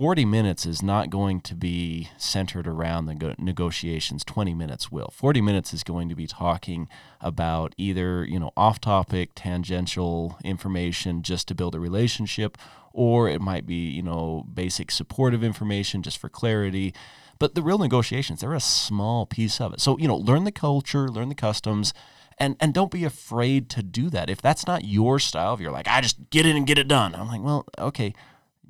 40 0.00 0.24
minutes 0.24 0.64
is 0.64 0.82
not 0.82 1.10
going 1.10 1.42
to 1.42 1.54
be 1.54 2.08
centered 2.16 2.66
around 2.66 3.04
the 3.04 3.34
negotiations 3.38 4.24
20 4.24 4.54
minutes 4.54 4.90
will 4.90 5.12
40 5.14 5.42
minutes 5.42 5.74
is 5.74 5.82
going 5.82 6.08
to 6.08 6.14
be 6.14 6.26
talking 6.26 6.88
about 7.20 7.74
either 7.76 8.24
you 8.24 8.40
know 8.40 8.50
off 8.56 8.80
topic 8.80 9.32
tangential 9.34 10.38
information 10.42 11.22
just 11.22 11.48
to 11.48 11.54
build 11.54 11.74
a 11.74 11.80
relationship 11.80 12.56
or 12.92 13.28
it 13.28 13.40
might 13.40 13.66
be 13.66 13.74
you 13.90 14.02
know 14.02 14.44
basic 14.52 14.90
supportive 14.90 15.42
information 15.44 16.02
just 16.02 16.18
for 16.18 16.28
clarity 16.28 16.92
but 17.38 17.54
the 17.54 17.62
real 17.62 17.78
negotiations 17.78 18.40
they're 18.40 18.54
a 18.54 18.60
small 18.60 19.26
piece 19.26 19.60
of 19.60 19.72
it 19.72 19.80
so 19.80 19.96
you 19.98 20.08
know 20.08 20.16
learn 20.16 20.44
the 20.44 20.52
culture 20.52 21.08
learn 21.08 21.28
the 21.28 21.34
customs 21.34 21.92
and 22.38 22.56
and 22.60 22.72
don't 22.74 22.90
be 22.90 23.04
afraid 23.04 23.68
to 23.70 23.82
do 23.82 24.10
that 24.10 24.28
if 24.30 24.40
that's 24.42 24.66
not 24.66 24.84
your 24.84 25.18
style 25.18 25.54
if 25.54 25.60
you're 25.60 25.70
like 25.72 25.88
i 25.88 26.00
just 26.00 26.30
get 26.30 26.44
in 26.46 26.56
and 26.56 26.66
get 26.66 26.78
it 26.78 26.88
done 26.88 27.14
i'm 27.14 27.28
like 27.28 27.42
well 27.42 27.64
okay 27.78 28.12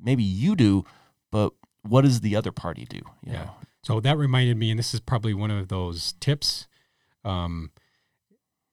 maybe 0.01 0.23
you 0.23 0.55
do 0.55 0.83
but 1.31 1.53
what 1.83 2.01
does 2.01 2.21
the 2.21 2.35
other 2.35 2.51
party 2.51 2.85
do? 2.85 2.97
You 3.25 3.31
Yeah. 3.33 3.43
know? 3.45 3.55
So 3.81 3.99
that 4.01 4.15
reminded 4.15 4.55
me, 4.57 4.69
and 4.69 4.77
this 4.77 4.93
is 4.93 4.99
probably 4.99 5.33
one 5.33 5.49
of 5.49 5.67
those 5.69 6.13
tips. 6.19 6.67
Um, 7.25 7.71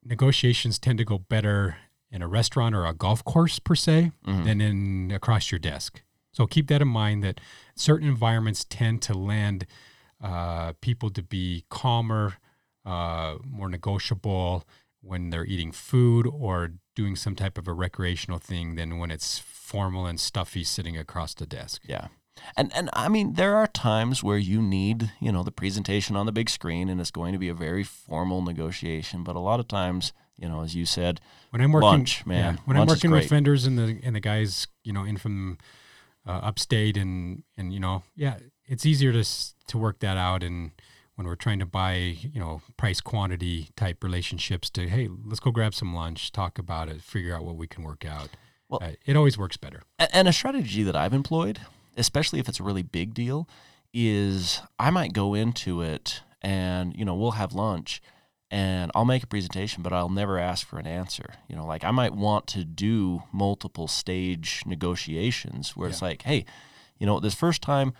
negotiations 0.04 0.78
tend 0.78 0.98
to 0.98 1.04
go 1.04 1.18
better 1.18 1.76
in 2.10 2.22
a 2.22 2.28
restaurant 2.28 2.74
or 2.74 2.86
a 2.86 2.94
golf 2.94 3.22
course 3.24 3.58
per 3.58 3.74
se 3.74 4.12
Mhm. 4.26 4.44
than 4.44 4.60
in 4.60 5.10
across 5.10 5.50
your 5.52 5.58
desk. 5.58 6.02
So 6.32 6.46
keep 6.46 6.68
that 6.68 6.80
in 6.82 6.88
mind 6.88 7.22
that 7.24 7.40
certain 7.74 8.08
environments 8.08 8.64
tend 8.68 9.02
to 9.02 9.14
land 9.14 9.66
uh, 10.20 10.72
people 10.80 11.10
to 11.10 11.22
be 11.22 11.64
calmer, 11.68 12.38
uh, 12.84 13.36
more 13.44 13.68
negotiable 13.68 14.64
when 15.00 15.30
they're 15.30 15.44
eating 15.44 15.70
food 15.70 16.26
or 16.26 16.72
doing 16.96 17.14
some 17.14 17.36
type 17.36 17.56
of 17.56 17.68
a 17.68 17.72
recreational 17.72 18.38
thing 18.40 18.74
than 18.74 18.98
when 18.98 19.10
it's 19.12 19.38
formal 19.38 20.06
and 20.06 20.18
stuffy 20.18 20.64
sitting 20.64 20.96
across 20.96 21.34
the 21.34 21.46
desk. 21.46 21.82
Yeah. 21.86 22.08
And 22.56 22.72
and 22.74 22.88
I 22.92 23.08
mean 23.08 23.34
there 23.34 23.56
are 23.56 23.66
times 23.68 24.22
where 24.24 24.38
you 24.38 24.60
need, 24.62 25.12
you 25.20 25.30
know, 25.30 25.42
the 25.44 25.52
presentation 25.52 26.16
on 26.16 26.26
the 26.26 26.32
big 26.32 26.48
screen 26.50 26.88
and 26.88 27.00
it's 27.00 27.10
going 27.12 27.32
to 27.32 27.38
be 27.38 27.48
a 27.48 27.54
very 27.54 27.84
formal 27.84 28.42
negotiation, 28.42 29.22
but 29.24 29.36
a 29.36 29.40
lot 29.40 29.60
of 29.60 29.68
times, 29.68 30.12
you 30.38 30.48
know, 30.48 30.62
as 30.62 30.74
you 30.74 30.86
said, 30.86 31.20
When 31.50 31.60
I'm 31.60 31.72
working, 31.72 31.88
Lunch, 31.88 32.24
man. 32.26 32.58
when 32.64 32.76
Lunch 32.76 32.88
I'm 32.88 32.94
working 32.94 33.10
with 33.10 33.28
vendors 33.28 33.66
and 33.66 33.78
the 33.78 33.98
and 34.02 34.14
the 34.14 34.20
guys, 34.20 34.66
you 34.84 34.92
know, 34.92 35.04
in 35.04 35.16
from 35.16 35.58
uh, 36.26 36.32
upstate 36.32 36.96
and 36.96 37.42
and 37.56 37.72
you 37.72 37.80
know, 37.80 38.02
yeah, 38.16 38.38
it's 38.64 38.86
easier 38.86 39.12
to 39.12 39.24
to 39.68 39.78
work 39.78 39.98
that 40.00 40.16
out. 40.16 40.42
And 40.42 40.70
when 41.16 41.26
we're 41.26 41.34
trying 41.34 41.58
to 41.58 41.66
buy, 41.66 41.94
you 41.94 42.38
know, 42.38 42.62
price 42.76 43.00
quantity 43.00 43.68
type 43.76 44.04
relationships, 44.04 44.70
to 44.70 44.88
hey, 44.88 45.08
let's 45.26 45.40
go 45.40 45.50
grab 45.50 45.74
some 45.74 45.94
lunch, 45.94 46.30
talk 46.30 46.58
about 46.58 46.88
it, 46.88 47.02
figure 47.02 47.34
out 47.34 47.44
what 47.44 47.56
we 47.56 47.66
can 47.66 47.82
work 47.82 48.04
out. 48.04 48.28
Well- 48.68 48.80
uh, 48.82 48.92
it 49.04 49.16
always 49.16 49.36
works 49.36 49.56
better. 49.56 49.82
And 49.98 50.28
a 50.28 50.32
strategy 50.32 50.82
that 50.84 50.94
I've 50.94 51.14
employed, 51.14 51.60
especially 51.96 52.38
if 52.38 52.48
it's 52.48 52.60
a 52.60 52.62
really 52.62 52.82
big 52.82 53.14
deal, 53.14 53.48
is 53.92 54.60
I 54.78 54.90
might 54.90 55.12
go 55.12 55.34
into 55.34 55.80
it 55.80 56.20
and, 56.42 56.94
you 56.94 57.04
know, 57.04 57.16
we'll 57.16 57.32
have 57.32 57.52
lunch 57.52 58.00
and 58.50 58.90
I'll 58.94 59.04
make 59.04 59.22
a 59.22 59.26
presentation, 59.26 59.82
but 59.82 59.92
I'll 59.92 60.08
never 60.08 60.38
ask 60.38 60.66
for 60.66 60.78
an 60.78 60.86
answer. 60.86 61.34
You 61.48 61.56
know, 61.56 61.66
like 61.66 61.84
I 61.84 61.90
might 61.90 62.14
want 62.14 62.46
to 62.48 62.64
do 62.64 63.22
multiple 63.32 63.88
stage 63.88 64.62
negotiations 64.64 65.76
where 65.76 65.88
it's 65.88 66.02
like, 66.02 66.22
hey, 66.22 66.44
you 66.98 67.06
know, 67.06 67.20
this 67.20 67.34
first 67.34 67.62
time, 67.62 67.92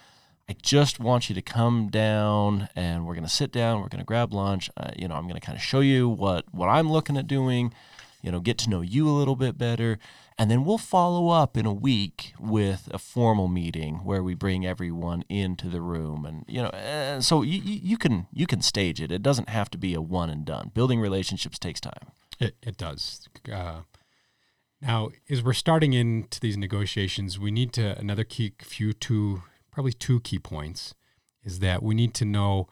I 0.49 0.57
just 0.63 0.99
want 0.99 1.29
you 1.29 1.35
to 1.35 1.43
come 1.43 1.89
down 1.89 2.71
and 2.75 3.07
we're 3.07 3.15
going 3.15 3.27
to 3.27 3.31
sit 3.31 3.53
down, 3.53 3.83
we're 3.83 3.89
going 3.89 4.01
to 4.01 4.07
grab 4.07 4.33
lunch. 4.33 4.71
Uh, 4.79 4.91
you 4.97 5.07
know, 5.07 5.15
I'm 5.15 5.25
going 5.25 5.39
to 5.39 5.47
kind 5.47 5.57
of 5.57 5.63
show 5.63 5.81
you 5.81 6.09
what 6.09 6.47
what 6.53 6.69
I'm 6.69 6.91
looking 6.91 7.19
at 7.19 7.27
doing, 7.27 7.75
you 8.23 8.33
know, 8.33 8.41
get 8.41 8.57
to 8.59 8.71
know 8.71 8.81
you 8.81 9.07
a 9.09 9.13
little 9.13 9.37
bit 9.37 9.59
better, 9.59 9.99
and 10.39 10.51
then 10.51 10.65
we'll 10.65 10.79
follow 10.79 11.31
up 11.31 11.57
in 11.57 11.67
a 11.67 11.73
week 11.73 12.33
with 12.39 12.89
a 12.93 12.99
formal 12.99 13.49
meeting 13.49 13.97
where 14.05 14.23
we 14.23 14.35
bring 14.35 14.65
everyone 14.65 15.25
into 15.29 15.69
the 15.69 15.81
room 15.81 16.25
and 16.25 16.45
you 16.47 16.63
know, 16.63 16.69
uh, 16.69 17.21
so 17.21 17.43
you, 17.43 17.61
you 17.61 17.97
can 17.99 18.27
you 18.33 18.47
can 18.47 18.63
stage 18.63 19.01
it. 19.01 19.11
It 19.11 19.23
doesn't 19.23 19.49
have 19.49 19.69
to 19.71 19.79
be 19.79 19.95
a 19.95 20.01
one 20.01 20.31
and 20.31 20.45
done. 20.45 20.71
Building 20.75 21.01
relationships 21.01 21.59
takes 21.59 21.81
time. 21.81 22.13
It 22.39 22.55
it 22.63 22.77
does. 22.77 23.29
Uh, 23.53 23.81
now, 24.81 25.09
as 25.29 25.43
we're 25.43 25.55
starting 25.55 25.93
into 25.93 26.39
these 26.39 26.57
negotiations, 26.57 27.37
we 27.39 27.51
need 27.51 27.73
to 27.73 27.99
another 27.99 28.23
key 28.25 28.53
few 28.61 28.93
two 28.93 29.43
probably 29.73 29.93
two 29.93 30.21
key 30.21 30.39
points 30.39 30.95
is 31.45 31.59
that 31.61 31.83
we 31.83 31.95
need 31.95 32.15
to 32.15 32.25
know 32.25 32.69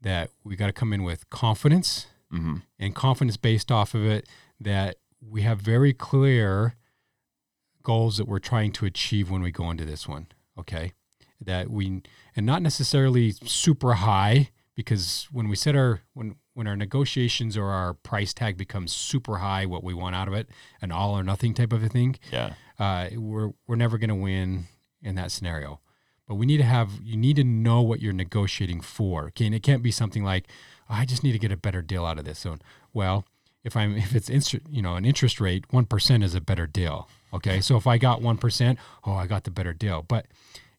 that 0.00 0.30
we 0.42 0.56
got 0.56 0.66
to 0.66 0.72
come 0.72 0.92
in 0.92 1.02
with 1.04 1.28
confidence 1.30 2.06
Mm-hmm. 2.32 2.56
and 2.80 2.94
confidence 2.96 3.36
based 3.36 3.70
off 3.70 3.94
of 3.94 4.04
it 4.04 4.28
that 4.58 4.96
we 5.20 5.42
have 5.42 5.60
very 5.60 5.92
clear 5.92 6.74
goals 7.84 8.16
that 8.16 8.26
we're 8.26 8.40
trying 8.40 8.72
to 8.72 8.86
achieve 8.86 9.30
when 9.30 9.42
we 9.42 9.52
go 9.52 9.70
into 9.70 9.84
this 9.84 10.08
one. 10.08 10.26
Okay. 10.58 10.92
That 11.40 11.70
we, 11.70 12.02
and 12.34 12.44
not 12.46 12.62
necessarily 12.62 13.32
super 13.32 13.94
high 13.94 14.50
because 14.74 15.28
when 15.30 15.48
we 15.48 15.54
set 15.56 15.76
our, 15.76 16.00
when, 16.14 16.36
when 16.54 16.66
our 16.66 16.76
negotiations 16.76 17.56
or 17.56 17.66
our 17.70 17.94
price 17.94 18.32
tag 18.34 18.56
becomes 18.56 18.92
super 18.92 19.38
high, 19.38 19.66
what 19.66 19.84
we 19.84 19.94
want 19.94 20.16
out 20.16 20.26
of 20.28 20.34
it, 20.34 20.48
an 20.82 20.90
all 20.90 21.16
or 21.16 21.22
nothing 21.22 21.54
type 21.54 21.72
of 21.72 21.82
a 21.84 21.88
thing, 21.88 22.16
Yeah. 22.32 22.54
uh, 22.78 23.08
we're 23.16 23.50
we're 23.66 23.76
never 23.76 23.98
going 23.98 24.08
to 24.08 24.14
win 24.16 24.64
in 25.02 25.14
that 25.16 25.30
scenario. 25.30 25.80
But 26.26 26.36
we 26.36 26.46
need 26.46 26.56
to 26.58 26.64
have 26.64 26.90
you 27.02 27.16
need 27.16 27.36
to 27.36 27.44
know 27.44 27.82
what 27.82 28.00
you're 28.00 28.12
negotiating 28.14 28.80
for. 28.80 29.26
Okay, 29.26 29.44
and 29.46 29.54
it 29.54 29.62
can't 29.62 29.82
be 29.82 29.90
something 29.90 30.24
like 30.24 30.46
"Oh, 30.88 30.94
I 30.94 31.04
just 31.04 31.22
need 31.22 31.32
to 31.32 31.38
get 31.38 31.52
a 31.52 31.56
better 31.56 31.82
deal 31.82 32.06
out 32.06 32.18
of 32.18 32.24
this. 32.24 32.38
So, 32.38 32.56
well, 32.94 33.26
if 33.62 33.76
I'm 33.76 33.94
if 33.96 34.14
it's 34.14 34.30
inst- 34.30 34.54
you 34.70 34.80
know 34.80 34.94
an 34.96 35.04
interest 35.04 35.38
rate, 35.40 35.64
one 35.70 35.84
percent 35.84 36.24
is 36.24 36.34
a 36.34 36.40
better 36.40 36.66
deal. 36.66 37.10
Okay, 37.34 37.60
so 37.60 37.76
if 37.76 37.86
I 37.86 37.98
got 37.98 38.22
one 38.22 38.36
percent, 38.38 38.78
oh, 39.04 39.14
I 39.14 39.26
got 39.26 39.44
the 39.44 39.50
better 39.50 39.72
deal. 39.72 40.02
But 40.02 40.26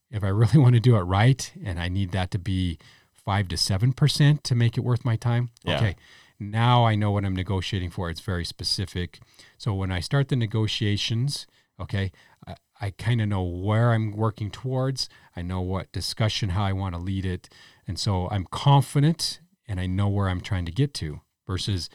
if 0.10 0.24
I 0.24 0.28
really 0.30 0.58
want 0.63 0.76
to 0.76 0.80
do 0.80 0.96
it 0.96 1.02
right, 1.02 1.52
and 1.63 1.80
I 1.80 1.89
need 1.89 2.12
that 2.12 2.32
to 2.32 2.39
be 2.39 2.78
five 3.13 3.48
to 3.50 3.58
seven 3.58 3.91
percent 3.94 4.44
to 4.46 4.56
make 4.56 4.78
it 4.78 4.82
worth 4.82 5.04
my 5.04 5.15
time, 5.15 5.50
Yeah. 5.63 5.78
okay, 5.78 5.96
now 6.39 6.86
I 6.86 6.96
know 6.96 7.12
what 7.12 7.26
I'm 7.26 7.36
negotiating 7.36 7.89
for. 7.91 8.10
It's 8.10 8.22
very 8.22 8.46
specific. 8.46 9.20
So 9.58 9.74
when 9.74 9.91
I 9.91 10.00
start 10.00 10.28
the 10.30 10.36
negotiations, 10.36 11.48
okay, 11.80 12.12
I, 12.48 12.56
I 12.82 12.89
kind 12.91 13.22
of 13.22 13.28
know 13.30 13.44
where 13.44 13.91
I'm 13.94 14.12
working 14.12 14.52
towards. 14.52 15.10
I 15.36 15.41
know 15.41 15.62
what 15.62 15.91
discussion, 15.91 16.50
how 16.50 16.63
I 16.63 16.74
want 16.74 16.94
to 16.96 17.02
lead 17.02 17.26
it. 17.26 17.50
And 17.88 17.98
so 17.98 18.28
I'm 18.30 18.46
confident 18.52 19.39
and 19.68 19.80
I 19.80 19.86
know 19.88 20.08
where 20.10 20.28
I'm 20.30 20.41
trying 20.41 20.65
to 20.65 20.72
get 20.72 20.94
to 20.96 21.22
versus 21.48 21.89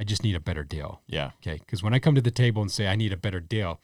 I 0.00 0.04
just 0.04 0.24
need 0.24 0.34
a 0.34 0.40
better 0.40 0.64
deal. 0.64 1.02
Yeah. 1.06 1.30
Okay. 1.42 1.58
Because 1.58 1.82
when 1.82 1.94
I 1.94 1.98
come 1.98 2.14
to 2.14 2.20
the 2.22 2.30
table 2.30 2.62
and 2.62 2.70
say 2.70 2.88
I 2.88 2.96
need 2.96 3.12
a 3.12 3.16
better 3.16 3.40
deal, 3.40 3.80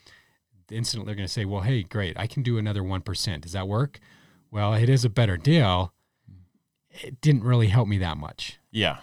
instantly 0.70 1.06
they're 1.06 1.14
going 1.14 1.26
to 1.26 1.32
say, 1.32 1.44
well, 1.44 1.62
hey, 1.62 1.82
great. 1.82 2.18
I 2.18 2.26
can 2.26 2.42
do 2.42 2.58
another 2.58 2.82
1%. 2.82 3.40
Does 3.40 3.52
that 3.52 3.68
work? 3.68 4.00
Well, 4.50 4.74
it 4.74 4.88
is 4.88 5.04
a 5.04 5.10
better 5.10 5.36
deal. 5.36 5.92
It 6.90 7.20
didn't 7.20 7.44
really 7.44 7.68
help 7.68 7.88
me 7.88 7.98
that 7.98 8.16
much. 8.16 8.58
Yeah. 8.70 8.98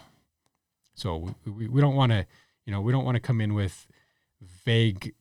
So 0.94 1.34
we, 1.44 1.52
we, 1.52 1.68
we 1.68 1.80
don't 1.80 1.94
want 1.94 2.12
to, 2.12 2.26
you 2.64 2.72
know, 2.72 2.80
we 2.80 2.92
don't 2.92 3.04
want 3.04 3.16
to 3.16 3.20
come 3.20 3.40
in 3.40 3.54
with 3.54 3.86
vague 4.64 5.14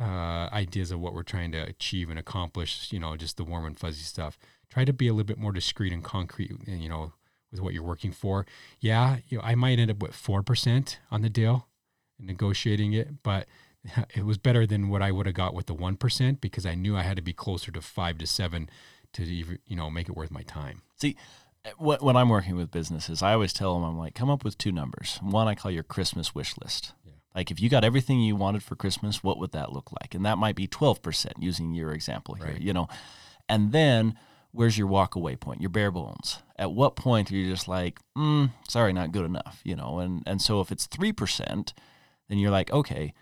uh, 0.00 0.48
ideas 0.52 0.90
of 0.90 1.00
what 1.00 1.14
we're 1.14 1.22
trying 1.22 1.52
to 1.52 1.58
achieve 1.58 2.10
and 2.10 2.18
accomplish, 2.18 2.92
you 2.92 2.98
know, 2.98 3.16
just 3.16 3.36
the 3.36 3.44
warm 3.44 3.64
and 3.64 3.78
fuzzy 3.78 4.02
stuff. 4.02 4.38
Try 4.68 4.84
to 4.84 4.92
be 4.92 5.08
a 5.08 5.12
little 5.12 5.26
bit 5.26 5.38
more 5.38 5.52
discreet 5.52 5.92
and 5.92 6.02
concrete, 6.02 6.50
and, 6.66 6.82
you 6.82 6.88
know, 6.88 7.12
with 7.50 7.60
what 7.60 7.72
you're 7.72 7.82
working 7.82 8.12
for. 8.12 8.46
Yeah, 8.80 9.18
you 9.28 9.38
know, 9.38 9.44
I 9.44 9.54
might 9.54 9.78
end 9.78 9.90
up 9.90 10.02
with 10.02 10.12
4% 10.12 10.96
on 11.10 11.22
the 11.22 11.30
deal, 11.30 11.68
negotiating 12.18 12.92
it, 12.92 13.22
but 13.22 13.46
it 14.14 14.24
was 14.24 14.38
better 14.38 14.66
than 14.66 14.88
what 14.88 15.02
I 15.02 15.10
would 15.12 15.26
have 15.26 15.34
got 15.34 15.54
with 15.54 15.66
the 15.66 15.74
1% 15.74 16.40
because 16.40 16.66
I 16.66 16.74
knew 16.74 16.96
I 16.96 17.02
had 17.02 17.16
to 17.16 17.22
be 17.22 17.32
closer 17.32 17.70
to 17.72 17.80
5 17.80 18.18
to 18.18 18.26
7 18.26 18.68
to 19.14 19.22
even, 19.22 19.58
you 19.66 19.76
know, 19.76 19.90
make 19.90 20.08
it 20.08 20.16
worth 20.16 20.30
my 20.30 20.42
time. 20.42 20.82
See, 20.96 21.16
wh- 21.78 22.02
when 22.02 22.16
I'm 22.16 22.28
working 22.28 22.56
with 22.56 22.70
businesses, 22.70 23.22
I 23.22 23.32
always 23.32 23.52
tell 23.52 23.74
them, 23.74 23.84
I'm 23.84 23.98
like, 23.98 24.14
come 24.14 24.30
up 24.30 24.44
with 24.44 24.58
two 24.58 24.72
numbers. 24.72 25.18
One 25.22 25.48
I 25.48 25.54
call 25.54 25.70
your 25.70 25.82
Christmas 25.82 26.34
wish 26.34 26.54
list. 26.62 26.92
Yeah. 27.04 27.12
Like 27.34 27.50
if 27.50 27.60
you 27.60 27.68
got 27.68 27.84
everything 27.84 28.20
you 28.20 28.36
wanted 28.36 28.62
for 28.62 28.76
Christmas, 28.76 29.22
what 29.22 29.38
would 29.38 29.52
that 29.52 29.72
look 29.72 29.90
like? 30.00 30.14
And 30.14 30.24
that 30.26 30.38
might 30.38 30.56
be 30.56 30.66
12% 30.66 31.32
using 31.38 31.74
your 31.74 31.92
example 31.92 32.34
here, 32.34 32.46
Right. 32.46 32.60
you 32.60 32.72
know. 32.72 32.88
And 33.48 33.72
then 33.72 34.18
where's 34.52 34.76
your 34.78 34.86
walk 34.86 35.14
away 35.16 35.36
point, 35.36 35.60
your 35.60 35.70
bare 35.70 35.90
bones? 35.90 36.38
At 36.56 36.72
what 36.72 36.96
point 36.96 37.30
are 37.30 37.36
you 37.36 37.50
just 37.50 37.68
like, 37.68 38.00
mm, 38.16 38.50
sorry, 38.68 38.92
not 38.92 39.12
good 39.12 39.26
enough, 39.26 39.60
you 39.64 39.76
know? 39.76 39.98
And 40.00 40.22
and 40.26 40.40
so 40.42 40.60
if 40.60 40.72
it's 40.72 40.86
3%, 40.88 41.72
then 42.28 42.38
you're 42.38 42.50
like, 42.50 42.72
okay, 42.72 43.12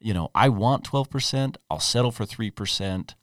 you 0.00 0.14
know, 0.14 0.30
I 0.34 0.48
want 0.48 0.84
12%, 0.84 1.56
I'll 1.70 1.80
settle 1.80 2.10
for 2.10 2.24
3%. 2.24 3.14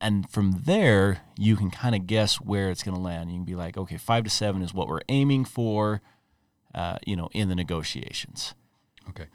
And 0.00 0.28
from 0.28 0.62
there, 0.64 1.22
you 1.38 1.56
can 1.56 1.70
kind 1.70 1.94
of 1.94 2.06
guess 2.06 2.36
where 2.36 2.70
it's 2.70 2.82
going 2.82 2.96
to 2.96 3.00
land. 3.00 3.30
You 3.30 3.38
can 3.38 3.44
be 3.44 3.54
like, 3.54 3.76
okay, 3.76 3.96
five 3.96 4.24
to 4.24 4.30
seven 4.30 4.62
is 4.62 4.74
what 4.74 4.88
we're 4.88 5.00
aiming 5.08 5.46
for, 5.46 6.02
uh, 6.74 6.98
you 7.06 7.16
know, 7.16 7.28
in 7.32 7.48
the 7.48 7.54
negotiations. 7.54 8.54
Okay. 9.08 9.26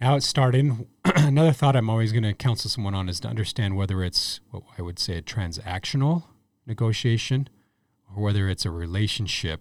Now 0.00 0.16
it's 0.16 0.26
starting. 0.26 0.86
Another 1.04 1.52
thought 1.52 1.76
I'm 1.76 1.88
always 1.88 2.12
going 2.12 2.24
to 2.24 2.34
counsel 2.34 2.68
someone 2.68 2.94
on 2.94 3.08
is 3.08 3.20
to 3.20 3.28
understand 3.28 3.76
whether 3.76 4.02
it's 4.02 4.40
what 4.50 4.64
I 4.78 4.82
would 4.82 4.98
say 4.98 5.16
a 5.16 5.22
transactional 5.22 6.24
negotiation 6.66 7.48
or 8.14 8.22
whether 8.22 8.48
it's 8.48 8.64
a 8.64 8.70
relationship 8.70 9.60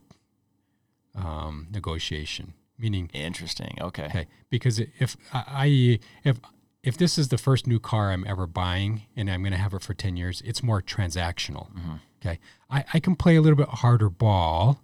um, 1.15 1.67
negotiation. 1.71 2.53
Meaning, 2.81 3.09
Interesting. 3.13 3.77
Okay. 3.79 4.05
okay, 4.05 4.27
because 4.49 4.79
if 4.79 5.15
I 5.31 5.99
if 6.23 6.39
if 6.83 6.97
this 6.97 7.17
is 7.17 7.27
the 7.27 7.37
first 7.37 7.67
new 7.67 7.79
car 7.79 8.11
I'm 8.11 8.25
ever 8.27 8.47
buying 8.47 9.03
and 9.15 9.29
I'm 9.29 9.41
going 9.41 9.51
to 9.51 9.57
have 9.59 9.73
it 9.75 9.83
for 9.83 9.93
ten 9.93 10.17
years, 10.17 10.41
it's 10.43 10.63
more 10.63 10.81
transactional. 10.81 11.71
Mm-hmm. 11.73 11.93
Okay, 12.19 12.39
I, 12.69 12.85
I 12.93 12.99
can 12.99 13.15
play 13.15 13.35
a 13.35 13.41
little 13.41 13.57
bit 13.57 13.67
harder 13.67 14.09
ball. 14.09 14.81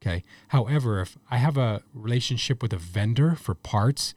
Okay, 0.00 0.22
however, 0.48 1.00
if 1.00 1.18
I 1.30 1.38
have 1.38 1.56
a 1.56 1.82
relationship 1.92 2.62
with 2.62 2.72
a 2.72 2.78
vendor 2.78 3.34
for 3.34 3.54
parts 3.54 4.14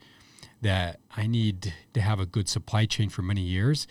that 0.62 1.00
I 1.16 1.26
need 1.26 1.74
to 1.92 2.00
have 2.00 2.20
a 2.20 2.26
good 2.26 2.48
supply 2.48 2.86
chain 2.86 3.10
for 3.10 3.22
many 3.22 3.42
years, 3.42 3.86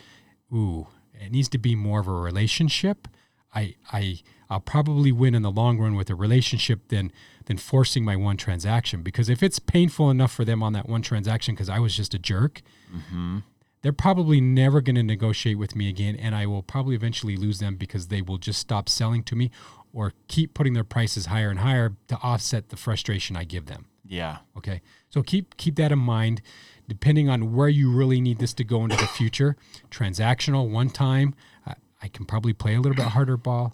ooh, 0.52 0.88
it 1.14 1.32
needs 1.32 1.50
to 1.50 1.58
be 1.58 1.76
more 1.76 2.00
of 2.00 2.08
a 2.08 2.14
relationship. 2.14 3.08
I 3.54 3.76
I 3.92 4.22
I'll 4.50 4.60
probably 4.60 5.12
win 5.12 5.36
in 5.36 5.42
the 5.42 5.52
long 5.52 5.80
run 5.80 5.96
with 5.96 6.10
a 6.10 6.16
relationship 6.16 6.90
than 6.90 7.12
than 7.46 7.58
forcing 7.58 8.06
my 8.06 8.16
one 8.16 8.38
transaction 8.38 9.02
because 9.02 9.30
if 9.30 9.44
it's 9.44 9.60
painful 9.60 10.10
enough 10.10 10.32
for 10.32 10.46
them 10.46 10.64
on 10.64 10.74
that 10.74 10.88
one 10.88 11.02
transaction 11.02 11.56
because 11.56 11.70
I 11.70 11.80
was 11.80 11.96
just 11.96 12.14
a 12.14 12.20
jerk, 12.20 12.62
mm-hmm. 12.94 13.40
they're 13.82 13.92
probably 13.92 14.40
never 14.40 14.80
going 14.80 14.96
to 14.96 15.04
negotiate 15.04 15.58
with 15.58 15.76
me 15.76 15.90
again 15.90 16.16
and 16.16 16.36
I 16.36 16.46
will 16.46 16.64
probably 16.64 16.96
eventually 16.96 17.36
lose 17.36 17.60
them 17.60 17.76
because 17.76 18.08
they 18.08 18.22
will 18.22 18.38
just 18.38 18.60
stop 18.60 18.88
selling 18.88 19.24
to 19.24 19.36
me 19.36 19.52
or 19.92 20.14
keep 20.28 20.54
putting 20.54 20.74
their 20.74 20.84
prices 20.84 21.28
higher 21.28 21.50
and 21.50 21.60
higher 21.60 21.94
to 22.08 22.18
offset 22.18 22.70
the 22.70 22.78
frustration 22.78 23.36
I 23.36 23.44
give 23.44 23.68
them. 23.68 23.86
Yeah. 24.06 24.40
Okay. 24.58 24.82
So 25.10 25.22
keep 25.22 25.56
keep 25.58 25.76
that 25.76 25.92
in 25.92 26.00
mind. 26.00 26.42
Depending 26.88 27.30
on 27.30 27.54
where 27.54 27.70
you 27.70 27.92
really 27.92 28.20
need 28.20 28.40
this 28.40 28.54
to 28.56 28.64
go 28.66 28.84
into 28.84 28.98
the 28.98 29.08
future, 29.08 29.56
transactional, 29.90 30.70
one 30.70 30.90
time, 30.90 31.34
I, 31.66 31.76
I 32.02 32.08
can 32.10 32.26
probably 32.26 32.52
play 32.52 32.76
a 32.76 32.82
little 32.82 32.96
bit 32.96 33.06
harder 33.06 33.38
ball. 33.38 33.74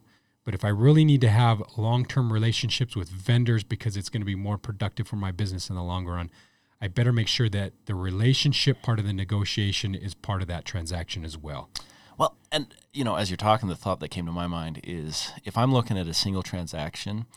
But 0.49 0.55
if 0.55 0.65
I 0.65 0.69
really 0.69 1.05
need 1.05 1.21
to 1.21 1.29
have 1.29 1.61
long 1.77 2.05
term 2.05 2.33
relationships 2.33 2.95
with 2.95 3.07
vendors 3.07 3.63
because 3.63 3.95
it's 3.95 4.09
going 4.09 4.21
to 4.21 4.25
be 4.25 4.33
more 4.33 4.57
productive 4.57 5.07
for 5.07 5.15
my 5.15 5.29
business 5.31 5.69
in 5.69 5.75
the 5.75 5.83
long 5.83 6.07
run, 6.07 6.31
I 6.81 6.87
better 6.87 7.13
make 7.13 7.27
sure 7.27 7.49
that 7.49 7.73
the 7.85 7.93
relationship 7.93 8.81
part 8.81 8.97
of 8.97 9.05
the 9.05 9.13
negotiation 9.13 9.93
is 9.93 10.15
part 10.15 10.41
of 10.41 10.47
that 10.47 10.65
transaction 10.65 11.23
as 11.23 11.37
well. 11.37 11.69
Well, 12.17 12.35
and 12.51 12.73
you 12.93 13.03
know, 13.03 13.13
as 13.13 13.29
you're 13.29 13.37
talking, 13.37 13.69
the 13.69 13.75
thought 13.75 13.99
that 13.99 14.07
came 14.07 14.25
to 14.25 14.31
my 14.31 14.47
mind 14.47 14.81
is 14.83 15.31
if 15.45 15.55
I'm 15.55 15.71
looking 15.71 15.99
at 15.99 16.07
a 16.07 16.15
single 16.15 16.41
transaction, 16.41 17.27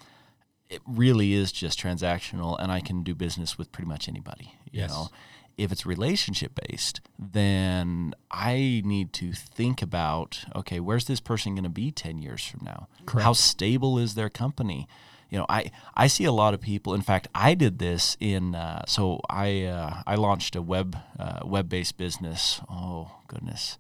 it 0.70 0.81
really 0.87 1.35
is 1.35 1.53
just 1.53 1.79
transactional, 1.79 2.59
and 2.59 2.72
I 2.72 2.81
can 2.81 3.03
do 3.03 3.14
business 3.14 3.59
with 3.59 3.72
pretty 3.72 3.88
much 3.90 4.09
anybody. 4.09 4.55
You 4.70 4.81
Yes. 4.81 4.90
know, 4.90 5.09
if 5.57 5.73
it's 5.73 5.87
relationship 5.87 6.59
based, 6.69 7.01
then 7.19 8.15
I 8.31 8.83
need 8.85 9.12
to 9.15 9.33
think 9.33 9.83
about 9.83 10.45
okay, 10.57 10.81
where's 10.81 11.07
this 11.07 11.21
person 11.21 11.55
going 11.55 11.65
to 11.65 11.71
be 11.71 11.91
ten 11.91 12.19
years 12.19 12.45
from 12.45 12.61
now? 12.65 12.88
Correct. 13.07 13.25
How 13.25 13.33
stable 13.33 13.99
is 13.99 14.15
their 14.15 14.31
company? 14.31 14.88
You 15.31 15.38
know, 15.38 15.47
I, 15.49 15.71
I 15.95 16.09
see 16.09 16.25
a 16.25 16.33
lot 16.33 16.53
of 16.53 16.61
people. 16.61 16.93
In 16.93 17.01
fact, 17.01 17.27
I 17.35 17.55
did 17.55 17.79
this 17.79 18.19
in. 18.21 18.55
Uh, 18.55 18.83
so 18.87 19.21
I 19.31 19.65
uh, 19.65 20.03
I 20.07 20.17
launched 20.17 20.57
a 20.57 20.62
web 20.62 20.97
uh, 21.19 21.41
web 21.45 21.69
based 21.69 21.97
business. 21.97 22.61
Oh 22.69 23.11
goodness, 23.29 23.79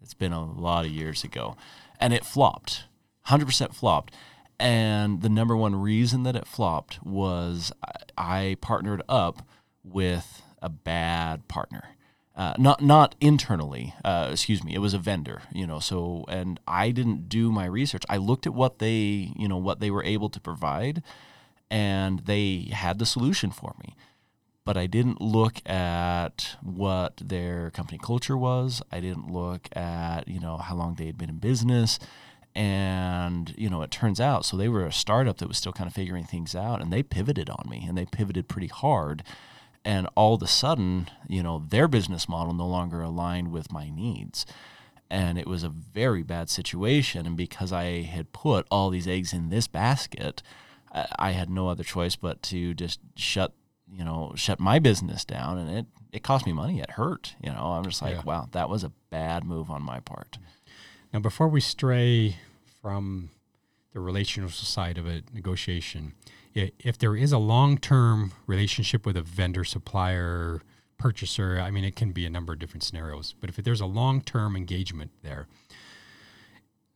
it's 0.00 0.14
been 0.14 0.32
a 0.32 0.44
lot 0.44 0.84
of 0.84 0.92
years 0.92 1.24
ago, 1.24 1.56
and 1.98 2.12
it 2.12 2.24
flopped, 2.24 2.84
hundred 3.22 3.46
percent 3.46 3.74
flopped. 3.74 4.14
And 4.60 5.22
the 5.22 5.28
number 5.28 5.56
one 5.56 5.76
reason 5.76 6.24
that 6.24 6.34
it 6.34 6.46
flopped 6.46 7.04
was 7.04 7.72
I, 7.82 7.92
I 8.16 8.56
partnered 8.60 9.02
up 9.08 9.46
with 9.84 10.42
a 10.62 10.68
bad 10.68 11.48
partner. 11.48 11.90
Uh, 12.36 12.54
not 12.56 12.80
not 12.80 13.16
internally, 13.20 13.94
uh, 14.04 14.28
excuse 14.30 14.62
me. 14.62 14.72
It 14.72 14.78
was 14.78 14.94
a 14.94 14.98
vendor, 14.98 15.42
you 15.52 15.66
know. 15.66 15.80
So 15.80 16.24
and 16.28 16.60
I 16.68 16.92
didn't 16.92 17.28
do 17.28 17.50
my 17.50 17.64
research. 17.64 18.04
I 18.08 18.16
looked 18.18 18.46
at 18.46 18.54
what 18.54 18.78
they, 18.78 19.32
you 19.36 19.48
know, 19.48 19.56
what 19.56 19.80
they 19.80 19.90
were 19.90 20.04
able 20.04 20.28
to 20.30 20.40
provide, 20.40 21.02
and 21.68 22.20
they 22.20 22.70
had 22.72 23.00
the 23.00 23.06
solution 23.06 23.50
for 23.50 23.74
me 23.80 23.96
but 24.68 24.76
I 24.76 24.86
didn't 24.86 25.22
look 25.22 25.66
at 25.66 26.56
what 26.60 27.16
their 27.24 27.70
company 27.70 27.96
culture 27.96 28.36
was. 28.36 28.82
I 28.92 29.00
didn't 29.00 29.32
look 29.32 29.74
at, 29.74 30.28
you 30.28 30.38
know, 30.40 30.58
how 30.58 30.74
long 30.74 30.94
they 30.94 31.06
had 31.06 31.16
been 31.16 31.30
in 31.30 31.38
business. 31.38 31.98
And, 32.54 33.54
you 33.56 33.70
know, 33.70 33.80
it 33.80 33.90
turns 33.90 34.20
out, 34.20 34.44
so 34.44 34.58
they 34.58 34.68
were 34.68 34.84
a 34.84 34.92
startup 34.92 35.38
that 35.38 35.48
was 35.48 35.56
still 35.56 35.72
kind 35.72 35.88
of 35.88 35.94
figuring 35.94 36.24
things 36.24 36.54
out 36.54 36.82
and 36.82 36.92
they 36.92 37.02
pivoted 37.02 37.48
on 37.48 37.66
me 37.66 37.86
and 37.88 37.96
they 37.96 38.04
pivoted 38.04 38.46
pretty 38.46 38.66
hard. 38.66 39.22
And 39.88 40.06
all 40.14 40.34
of 40.34 40.42
a 40.42 40.46
sudden, 40.46 41.08
you 41.28 41.42
know, 41.42 41.64
their 41.68 41.88
business 41.88 42.28
model 42.28 42.52
no 42.52 42.66
longer 42.66 43.00
aligned 43.00 43.50
with 43.52 43.72
my 43.72 43.88
needs. 43.88 44.44
And 45.10 45.38
it 45.38 45.46
was 45.46 45.62
a 45.64 45.70
very 45.70 46.22
bad 46.22 46.50
situation. 46.50 47.24
And 47.26 47.36
because 47.36 47.72
I 47.72 48.02
had 48.02 48.32
put 48.32 48.66
all 48.70 48.90
these 48.90 49.08
eggs 49.08 49.32
in 49.32 49.48
this 49.48 49.66
basket, 49.66 50.42
I 51.18 51.30
had 51.30 51.48
no 51.48 51.68
other 51.68 51.84
choice 51.84 52.16
but 52.16 52.42
to 52.50 52.74
just 52.74 53.00
shut 53.16 53.52
you 53.90 54.04
know 54.04 54.32
shut 54.36 54.60
my 54.60 54.78
business 54.78 55.24
down 55.24 55.56
and 55.56 55.70
it 55.70 55.86
it 56.12 56.22
cost 56.22 56.44
me 56.44 56.52
money 56.52 56.78
it 56.78 56.90
hurt 56.90 57.34
you 57.42 57.50
know 57.50 57.72
i'm 57.72 57.84
just 57.84 58.02
like 58.02 58.16
Yeah. 58.16 58.22
wow 58.22 58.48
that 58.52 58.68
was 58.68 58.84
a 58.84 58.92
bad 59.08 59.44
move 59.44 59.70
on 59.70 59.82
my 59.82 60.00
part 60.00 60.36
Now, 61.10 61.20
before 61.20 61.48
we 61.48 61.62
stray 61.62 62.36
from 62.82 63.30
the 63.94 64.00
relational 64.00 64.50
side 64.50 64.98
of 64.98 65.06
a 65.06 65.22
negotiation, 65.32 66.12
if 66.54 66.98
there 66.98 67.16
is 67.16 67.32
a 67.32 67.38
long 67.38 67.78
term 67.78 68.32
relationship 68.46 69.06
with 69.06 69.16
a 69.16 69.22
vendor, 69.22 69.64
supplier, 69.64 70.62
purchaser, 70.98 71.60
I 71.60 71.70
mean, 71.70 71.84
it 71.84 71.96
can 71.96 72.12
be 72.12 72.26
a 72.26 72.30
number 72.30 72.52
of 72.52 72.58
different 72.58 72.82
scenarios, 72.82 73.34
but 73.40 73.50
if 73.50 73.56
there's 73.56 73.80
a 73.80 73.86
long 73.86 74.20
term 74.20 74.56
engagement 74.56 75.10
there, 75.22 75.46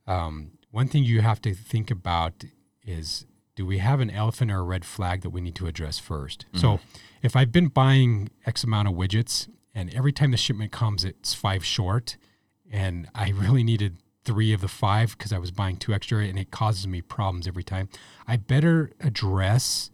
um, 0.07 0.53
one 0.71 0.89
thing 0.89 1.05
you 1.05 1.21
have 1.21 1.41
to 1.43 1.55
think 1.55 1.91
about 1.91 2.45
is 2.85 3.27
do 3.55 3.67
we 3.67 3.79
have 3.79 4.01
an 4.01 4.11
elephant 4.11 4.51
or 4.51 4.61
a 4.61 4.63
red 4.63 4.85
flag 4.85 5.21
that 5.21 5.31
we 5.31 5.41
need 5.41 5.55
to 5.55 5.67
address 5.67 6.01
1st 6.01 6.45
So 6.55 6.81
if 7.23 7.37
I've 7.37 7.53
been 7.53 7.69
buying 7.69 8.31
X 8.47 8.65
amount 8.65 8.89
of 8.89 8.95
widgets 8.95 9.49
and 9.75 9.95
every 9.95 10.13
time 10.13 10.31
the 10.31 10.37
shipment 10.37 10.73
comes, 10.73 11.05
it's 11.05 11.35
five 11.35 11.65
short, 11.65 12.17
and 12.71 13.09
I 13.15 13.31
really 13.35 13.63
needed 13.63 13.99
three 14.25 14.53
of 14.53 14.61
the 14.61 14.69
five 14.69 15.17
because 15.17 15.33
I 15.33 15.39
was 15.39 15.51
buying 15.51 15.77
two 15.77 15.93
extra 15.93 16.25
and 16.25 16.39
it 16.39 16.51
causes 16.51 16.87
me 16.87 17.01
problems 17.03 17.47
every 17.47 17.65
time, 17.65 17.89
I 18.27 18.37
better 18.37 18.91
address 19.01 19.91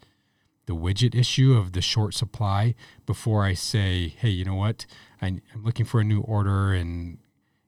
the 0.67 0.77
widget 0.77 1.14
issue 1.14 1.55
of 1.55 1.73
the 1.73 1.81
short 1.81 2.14
supply 2.14 2.75
before 3.07 3.45
I 3.45 3.55
say, 3.55 4.09
hey, 4.09 4.29
you 4.29 4.45
know 4.45 4.55
what? 4.55 4.85
I, 5.23 5.27
I'm 5.27 5.64
looking 5.64 5.87
for 5.87 6.01
a 6.01 6.05
new 6.05 6.21
order 6.21 6.73
and, 6.75 7.19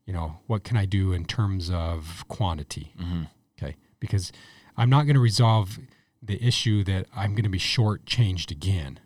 you 0.05 0.13
know, 0.13 0.41
what 0.47 0.65
can 0.65 0.77
I 0.77 0.85
do 0.85 1.13
in 1.13 1.25
terms 1.25 1.71
of 1.71 2.25
quantity? 2.29 2.93
Mm-hmm. 3.01 3.23
Okay. 3.59 3.77
Because 4.01 4.33
I'm 4.77 4.91
not 4.91 5.05
going 5.05 5.15
to 5.15 5.21
resolve 5.21 5.79
the 6.23 6.43
issue 6.47 6.85
that 6.85 7.07
I'm 7.17 7.31
going 7.31 7.45
to 7.45 7.51
be 7.51 7.59
short 7.59 8.05
changed 8.05 8.53
again. 8.53 9.01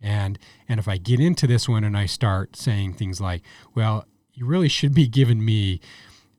And 0.00 0.38
and 0.68 0.80
if 0.80 0.88
I 0.88 0.96
get 0.96 1.20
into 1.20 1.46
this 1.46 1.68
one 1.68 1.84
and 1.84 1.96
I 1.96 2.06
start 2.06 2.56
saying 2.56 2.94
things 2.94 3.20
like, 3.20 3.42
well, 3.74 4.06
you 4.32 4.46
really 4.46 4.68
should 4.68 4.94
be 4.94 5.06
giving 5.06 5.44
me 5.44 5.80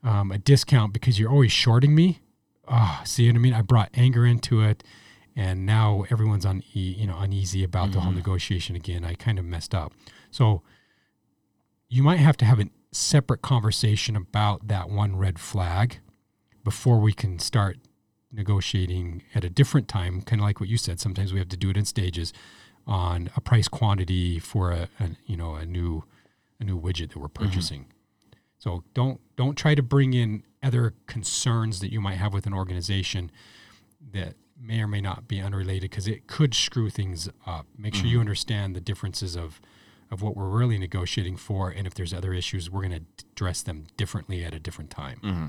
um, 0.03 0.31
a 0.31 0.37
discount 0.37 0.93
because 0.93 1.19
you're 1.19 1.31
always 1.31 1.51
shorting 1.51 1.95
me. 1.95 2.19
Ah, 2.67 3.01
see 3.05 3.27
what 3.27 3.35
I 3.35 3.39
mean? 3.39 3.53
I 3.53 3.61
brought 3.61 3.89
anger 3.93 4.25
into 4.25 4.61
it, 4.61 4.83
and 5.35 5.65
now 5.65 6.05
everyone's 6.09 6.45
on 6.45 6.63
you 6.71 7.07
know 7.07 7.17
uneasy 7.19 7.63
about 7.63 7.91
the 7.91 7.99
whole 7.99 8.11
negotiation 8.11 8.75
again. 8.75 9.03
I 9.03 9.15
kind 9.15 9.39
of 9.39 9.45
messed 9.45 9.73
up. 9.75 9.93
So 10.31 10.61
you 11.89 12.03
might 12.03 12.19
have 12.19 12.37
to 12.37 12.45
have 12.45 12.59
a 12.59 12.69
separate 12.91 13.41
conversation 13.41 14.15
about 14.15 14.67
that 14.67 14.89
one 14.89 15.15
red 15.15 15.39
flag 15.39 15.99
before 16.63 16.99
we 16.99 17.13
can 17.13 17.39
start 17.39 17.77
negotiating 18.31 19.23
at 19.35 19.43
a 19.43 19.49
different 19.49 19.87
time. 19.87 20.21
Kind 20.21 20.41
of 20.41 20.45
like 20.45 20.59
what 20.59 20.69
you 20.69 20.77
said. 20.77 20.99
Sometimes 20.99 21.33
we 21.33 21.39
have 21.39 21.49
to 21.49 21.57
do 21.57 21.69
it 21.69 21.77
in 21.77 21.85
stages 21.85 22.33
on 22.85 23.29
a 23.35 23.41
price 23.41 23.67
quantity 23.67 24.39
for 24.39 24.71
a, 24.71 24.89
a 24.99 25.11
you 25.25 25.37
know 25.37 25.55
a 25.55 25.65
new 25.65 26.03
a 26.59 26.63
new 26.63 26.79
widget 26.79 27.11
that 27.11 27.17
we're 27.17 27.27
purchasing. 27.27 27.87
So 28.63 28.83
don't 28.93 29.19
don't 29.35 29.57
try 29.57 29.75
to 29.75 29.83
bring 29.83 30.13
in 30.13 30.43
other 30.61 30.93
concerns 31.05 31.81
that 31.81 31.91
you 31.91 31.99
might 31.99 32.15
have 32.15 32.33
with 32.33 32.47
an 32.47 32.53
organization 32.53 33.29
that 34.13 34.35
may 34.57 34.79
or 34.79 34.87
may 34.87 35.01
not 35.01 35.27
be 35.27 35.41
unrelated 35.41 35.89
because 35.91 36.07
it 36.07 36.27
could 36.27 36.53
screw 36.53 36.89
things 36.89 37.27
up. 37.45 37.65
Make 37.77 37.93
sure 37.93 38.05
you 38.05 38.21
understand 38.21 38.73
the 38.73 38.79
differences 38.79 39.35
of 39.35 39.59
of 40.09 40.21
what 40.21 40.37
we're 40.37 40.47
really 40.47 40.77
negotiating 40.77 41.35
for, 41.35 41.69
and 41.71 41.85
if 41.85 41.93
there's 41.93 42.13
other 42.13 42.33
issues, 42.33 42.69
we're 42.69 42.87
going 42.87 43.01
to 43.17 43.23
address 43.33 43.61
them 43.63 43.87
differently 43.97 44.45
at 44.45 44.53
a 44.53 44.59
different 44.59 44.89
time. 44.91 45.19
Mm-hmm. 45.23 45.45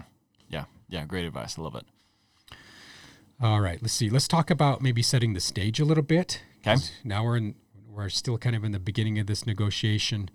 Yeah, 0.48 0.64
yeah, 0.88 1.04
great 1.04 1.24
advice. 1.26 1.56
I 1.56 1.62
love 1.62 1.76
it. 1.76 1.84
All 3.40 3.60
right, 3.60 3.80
let's 3.80 3.92
see. 3.94 4.10
Let's 4.10 4.26
talk 4.26 4.50
about 4.50 4.80
maybe 4.82 5.02
setting 5.02 5.34
the 5.34 5.40
stage 5.40 5.78
a 5.78 5.84
little 5.84 6.02
bit. 6.02 6.42
'Kay. 6.62 6.72
'Cause 6.72 6.90
Now 7.04 7.22
we're 7.24 7.36
in. 7.36 7.54
We're 7.86 8.08
still 8.08 8.38
kind 8.38 8.56
of 8.56 8.64
in 8.64 8.72
the 8.72 8.80
beginning 8.80 9.20
of 9.20 9.28
this 9.28 9.46
negotiation. 9.46 10.30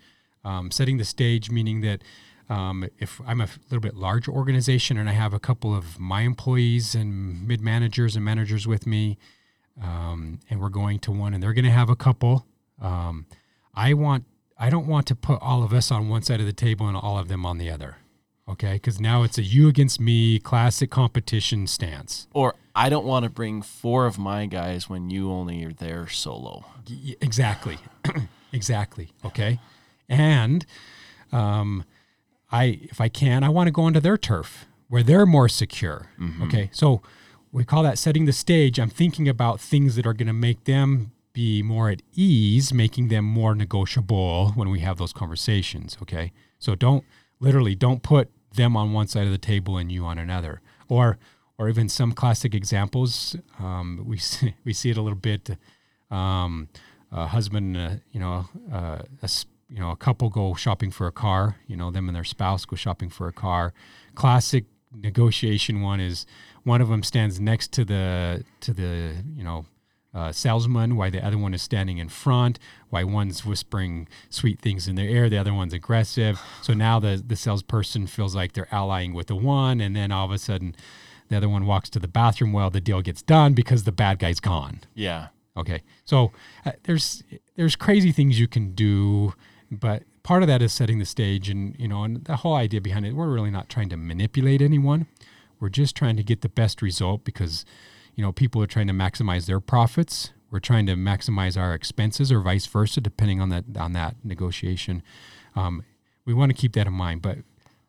Um, 0.46 0.72
setting 0.72 0.96
the 0.96 1.04
stage, 1.06 1.50
meaning 1.52 1.82
that 1.82 2.02
um, 2.50 2.88
if 2.98 3.22
I'm 3.26 3.42
a 3.42 3.48
little 3.70 3.80
bit 3.80 3.96
larger 3.96 4.32
organization 4.32 4.98
and 4.98 5.08
I 5.08 5.14
have 5.14 5.34
a 5.34 5.40
couple 5.40 5.76
of 5.76 6.00
my 6.00 6.22
employees 6.22 6.96
and 6.96 7.48
mid 7.48 7.62
managers 7.62 8.16
and 8.16 8.26
managers 8.26 8.68
with 8.68 8.88
me, 8.88 9.18
um, 9.82 10.40
and 10.50 10.60
we're 10.60 10.70
going 10.70 11.00
to 11.00 11.12
one, 11.12 11.34
and 11.34 11.42
they're 11.42 11.54
going 11.54 11.66
to 11.66 11.72
have 11.72 11.90
a 11.90 11.96
couple. 11.96 12.46
Um, 12.82 13.28
I 13.74 13.94
want. 13.94 14.26
I 14.62 14.70
don't 14.70 14.88
want 14.88 15.08
to 15.08 15.16
put 15.16 15.42
all 15.42 15.64
of 15.64 15.72
us 15.72 15.90
on 15.90 16.10
one 16.10 16.22
side 16.22 16.42
of 16.42 16.46
the 16.46 16.52
table 16.52 16.86
and 16.86 16.98
all 16.98 17.18
of 17.18 17.30
them 17.30 17.46
on 17.46 17.60
the 17.60 17.70
other. 17.70 17.96
Okay, 18.50 18.74
because 18.74 19.00
now 19.00 19.24
it's 19.24 19.38
a 19.38 19.44
you 19.44 19.70
against 19.70 20.02
me 20.02 20.38
classic 20.40 20.90
competition 20.90 21.66
stance. 21.66 22.28
Or 22.34 22.56
I 22.76 22.90
don't 22.90 23.06
want 23.06 23.24
to 23.24 23.30
bring 23.30 23.62
four 23.62 24.06
of 24.06 24.18
my 24.18 24.48
guys 24.48 24.90
when 24.90 25.10
you 25.10 25.32
only 25.32 25.64
are 25.64 25.72
there 25.72 26.08
solo. 26.08 26.66
Exactly. 27.22 27.78
exactly. 28.52 29.12
Okay. 29.24 29.60
And 30.10 30.66
um, 31.32 31.86
I, 32.52 32.80
if 32.84 33.00
I 33.00 33.10
can, 33.10 33.44
I 33.44 33.50
want 33.50 33.68
to 33.68 33.72
go 33.72 33.84
onto 33.84 34.00
their 34.00 34.18
turf 34.18 34.66
where 34.88 35.04
they're 35.04 35.26
more 35.26 35.48
secure. 35.48 36.08
Okay. 36.44 36.70
So 36.74 37.02
we 37.52 37.64
call 37.64 37.84
that 37.84 37.98
setting 37.98 38.26
the 38.26 38.34
stage. 38.34 38.80
I'm 38.80 38.90
thinking 38.90 39.28
about 39.28 39.60
things 39.60 39.96
that 39.96 40.06
are 40.06 40.14
going 40.14 40.28
to 40.28 40.34
make 40.34 40.66
them 40.66 41.12
be 41.32 41.62
more 41.62 41.90
at 41.90 42.02
ease, 42.16 42.74
making 42.74 43.08
them 43.10 43.24
more 43.24 43.56
negotiable 43.56 44.50
when 44.56 44.70
we 44.70 44.80
have 44.80 44.98
those 44.98 45.14
conversations. 45.14 45.98
Okay. 46.02 46.32
So 46.58 46.76
don't 46.76 47.04
literally 47.40 47.76
don't 47.76 48.04
put 48.04 48.30
them 48.56 48.76
on 48.76 48.94
one 48.94 49.08
side 49.08 49.26
of 49.26 49.32
the 49.32 49.38
table 49.38 49.78
and 49.78 49.92
you 49.92 50.06
on 50.06 50.18
another, 50.18 50.62
or 50.88 51.18
or 51.58 51.70
even 51.70 51.88
some 51.88 52.14
classic 52.14 52.56
examples. 52.56 53.36
Um, 53.60 54.04
we 54.06 54.18
see, 54.30 54.56
we 54.64 54.74
see 54.74 54.90
it 54.90 54.98
a 54.98 55.02
little 55.02 55.20
bit. 55.20 55.52
Um, 56.10 56.70
a 57.12 57.28
husband, 57.28 57.76
uh, 57.78 57.92
you 58.12 58.20
know, 58.20 58.48
uh, 58.72 59.00
a, 59.22 59.30
you 59.70 59.80
know, 59.80 59.92
a 59.92 59.96
couple 59.96 60.30
go 60.30 60.54
shopping 60.56 60.92
for 60.92 61.08
a 61.08 61.12
car. 61.12 61.58
You 61.68 61.76
know, 61.76 61.92
them 61.92 62.08
and 62.10 62.16
their 62.16 62.24
spouse 62.24 62.66
go 62.66 62.76
shopping 62.76 63.10
for 63.10 63.28
a 63.28 63.34
car. 63.34 63.74
Classic 64.16 64.66
negotiation 64.94 65.82
one 65.82 66.00
is 66.00 66.26
one 66.64 66.82
of 66.82 66.90
them 66.90 67.04
stands 67.04 67.40
next 67.40 67.72
to 67.74 67.86
the 67.86 68.44
to 68.62 68.74
the 68.74 69.16
you 69.36 69.44
know 69.44 69.66
uh, 70.14 70.32
salesman, 70.32 70.96
while 70.96 71.12
the 71.12 71.24
other 71.24 71.38
one 71.38 71.54
is 71.54 71.62
standing 71.62 72.00
in 72.00 72.10
front, 72.10 72.58
while 72.90 73.06
one's 73.08 73.46
whispering 73.46 74.08
sweet 74.30 74.60
things 74.60 74.88
in 74.88 74.96
their 74.96 75.08
ear, 75.08 75.30
the 75.30 75.38
other 75.38 75.54
one's 75.54 75.74
aggressive. 75.74 76.40
So 76.62 76.74
now 76.74 77.00
the 77.00 77.24
the 77.26 77.36
salesperson 77.36 78.08
feels 78.08 78.36
like 78.36 78.54
they're 78.54 78.74
allying 78.74 79.14
with 79.14 79.28
the 79.28 79.36
one, 79.36 79.80
and 79.80 79.96
then 79.96 80.12
all 80.12 80.26
of 80.26 80.32
a 80.32 80.38
sudden, 80.38 80.76
the 81.28 81.38
other 81.38 81.50
one 81.50 81.66
walks 81.66 81.90
to 81.92 82.00
the 82.00 82.08
bathroom 82.08 82.54
while 82.54 82.70
the 82.70 82.82
deal 82.82 83.02
gets 83.02 83.22
done 83.22 83.54
because 83.54 83.84
the 83.84 83.92
bad 83.92 84.20
guy's 84.20 84.40
gone. 84.40 84.82
Yeah. 84.96 85.28
Okay, 85.58 85.82
so 86.06 86.32
uh, 86.66 86.72
there's 86.84 87.24
there's 87.56 87.76
crazy 87.76 88.12
things 88.12 88.40
you 88.40 88.48
can 88.48 88.74
do, 88.74 89.34
but 89.72 90.04
part 90.24 90.44
of 90.44 90.48
that 90.48 90.62
is 90.62 90.74
setting 90.74 91.00
the 91.00 91.06
stage, 91.06 91.50
and 91.50 91.76
you 91.80 91.88
know, 91.88 92.04
and 92.04 92.24
the 92.26 92.38
whole 92.38 92.56
idea 92.56 92.82
behind 92.82 93.06
it, 93.06 93.14
we're 93.14 93.30
really 93.30 93.52
not 93.52 93.70
trying 93.70 93.90
to 93.90 93.98
manipulate 93.98 94.62
anyone. 94.62 95.08
We're 95.60 95.70
just 95.70 95.96
trying 95.96 96.16
to 96.18 96.24
get 96.24 96.42
the 96.42 96.50
best 96.50 96.82
result 96.82 97.24
because, 97.26 97.66
you 98.16 98.24
know, 98.24 98.32
people 98.32 98.62
are 98.64 98.68
trying 98.68 98.88
to 98.88 98.94
maximize 98.94 99.46
their 99.46 99.60
profits. 99.60 100.32
We're 100.52 100.60
trying 100.60 100.86
to 100.88 100.96
maximize 100.96 101.60
our 101.60 101.74
expenses, 101.74 102.32
or 102.32 102.40
vice 102.40 102.66
versa, 102.66 103.02
depending 103.02 103.40
on 103.42 103.50
that 103.50 103.66
on 103.78 103.94
that 103.94 104.16
negotiation. 104.24 105.04
Um, 105.56 105.84
we 106.26 106.34
want 106.34 106.50
to 106.50 106.56
keep 106.56 106.74
that 106.74 106.88
in 106.88 106.94
mind, 106.94 107.22
but 107.22 107.40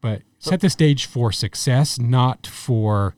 but 0.01 0.23
set 0.39 0.61
the 0.61 0.71
stage 0.71 1.07
for 1.07 1.31
success, 1.33 1.99
not 1.99 2.47
for 2.47 3.15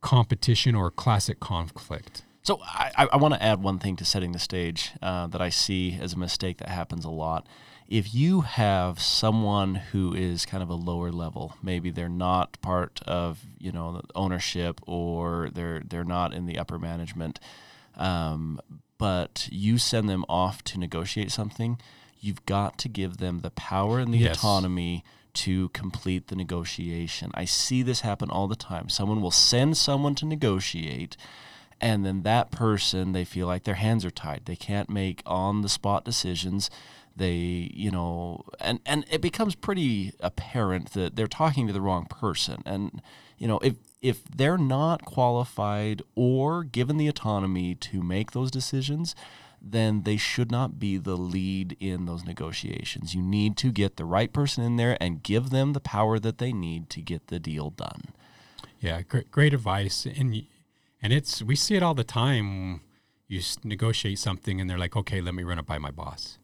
competition 0.00 0.74
or 0.74 0.90
classic 0.90 1.40
conflict. 1.40 2.22
So 2.42 2.58
I, 2.62 3.06
I- 3.12 3.16
want 3.16 3.34
to 3.34 3.42
add 3.42 3.62
one 3.62 3.78
thing 3.78 3.96
to 3.96 4.04
setting 4.04 4.32
the 4.32 4.38
stage 4.38 4.92
uh, 5.02 5.26
that 5.28 5.42
I 5.42 5.50
see 5.50 5.98
as 6.00 6.14
a 6.14 6.18
mistake 6.18 6.56
that 6.58 6.68
happens 6.70 7.04
a 7.04 7.10
lot. 7.10 7.46
If 7.90 8.14
you 8.14 8.42
have 8.42 9.00
someone 9.00 9.74
who 9.74 10.14
is 10.14 10.46
kind 10.46 10.62
of 10.62 10.70
a 10.70 10.74
lower 10.74 11.10
level, 11.10 11.56
maybe 11.60 11.90
they're 11.90 12.08
not 12.08 12.56
part 12.62 13.00
of 13.04 13.40
you 13.58 13.72
know 13.72 14.00
ownership 14.14 14.80
or 14.86 15.50
they're 15.52 15.80
they're 15.84 16.04
not 16.04 16.32
in 16.32 16.46
the 16.46 16.56
upper 16.56 16.78
management, 16.78 17.40
um, 17.96 18.60
but 18.96 19.48
you 19.50 19.76
send 19.76 20.08
them 20.08 20.24
off 20.28 20.62
to 20.64 20.78
negotiate 20.78 21.32
something, 21.32 21.80
you've 22.20 22.46
got 22.46 22.78
to 22.78 22.88
give 22.88 23.16
them 23.16 23.40
the 23.40 23.50
power 23.50 23.98
and 23.98 24.14
the 24.14 24.18
Yes. 24.18 24.38
autonomy 24.38 25.02
to 25.32 25.68
complete 25.70 26.28
the 26.28 26.36
negotiation. 26.36 27.30
I 27.34 27.44
see 27.44 27.82
this 27.82 28.02
happen 28.02 28.30
all 28.30 28.46
the 28.46 28.56
time. 28.56 28.88
Someone 28.88 29.20
will 29.20 29.30
send 29.32 29.76
someone 29.76 30.14
to 30.16 30.26
negotiate 30.26 31.16
and 31.80 32.04
then 32.04 32.22
that 32.22 32.50
person 32.50 33.12
they 33.12 33.24
feel 33.24 33.46
like 33.46 33.64
their 33.64 33.76
hands 33.76 34.04
are 34.04 34.10
tied 34.10 34.42
they 34.44 34.54
can't 34.56 34.90
make 34.90 35.22
on 35.24 35.62
the 35.62 35.68
spot 35.68 36.04
decisions 36.04 36.68
they 37.20 37.70
you 37.72 37.90
know 37.90 38.42
and 38.58 38.80
and 38.84 39.04
it 39.10 39.20
becomes 39.20 39.54
pretty 39.54 40.12
apparent 40.20 40.92
that 40.94 41.14
they're 41.14 41.26
talking 41.42 41.66
to 41.66 41.72
the 41.72 41.80
wrong 41.80 42.06
person 42.06 42.62
and 42.66 43.02
you 43.38 43.46
know 43.46 43.58
if 43.60 43.74
if 44.02 44.24
they're 44.24 44.58
not 44.58 45.04
qualified 45.04 46.02
or 46.14 46.64
given 46.64 46.96
the 46.96 47.08
autonomy 47.08 47.74
to 47.74 48.02
make 48.02 48.32
those 48.32 48.50
decisions 48.50 49.14
then 49.62 50.04
they 50.04 50.16
should 50.16 50.50
not 50.50 50.78
be 50.78 50.96
the 50.96 51.16
lead 51.16 51.76
in 51.78 52.06
those 52.06 52.24
negotiations 52.24 53.14
you 53.14 53.22
need 53.22 53.56
to 53.56 53.70
get 53.70 53.96
the 53.96 54.04
right 54.04 54.32
person 54.32 54.64
in 54.64 54.76
there 54.76 54.96
and 55.00 55.22
give 55.22 55.50
them 55.50 55.74
the 55.74 55.80
power 55.80 56.18
that 56.18 56.38
they 56.38 56.52
need 56.52 56.88
to 56.90 57.00
get 57.00 57.28
the 57.28 57.38
deal 57.38 57.70
done 57.70 58.02
Yeah, 58.80 59.02
great, 59.02 59.30
great 59.30 59.52
advice, 59.52 60.06
and 60.06 60.46
and 61.02 61.12
it's 61.12 61.42
we 61.42 61.56
see 61.56 61.76
it 61.76 61.82
all 61.82 61.94
the 61.94 62.04
time. 62.04 62.80
You 63.28 63.40
negotiate 63.62 64.18
something, 64.18 64.60
and 64.60 64.68
they're 64.68 64.78
like, 64.78 64.96
"Okay, 64.96 65.20
let 65.20 65.34
me 65.34 65.44
run 65.44 65.58
it 65.58 65.66
by 65.66 65.78
my 65.78 65.90
boss." 65.90 66.39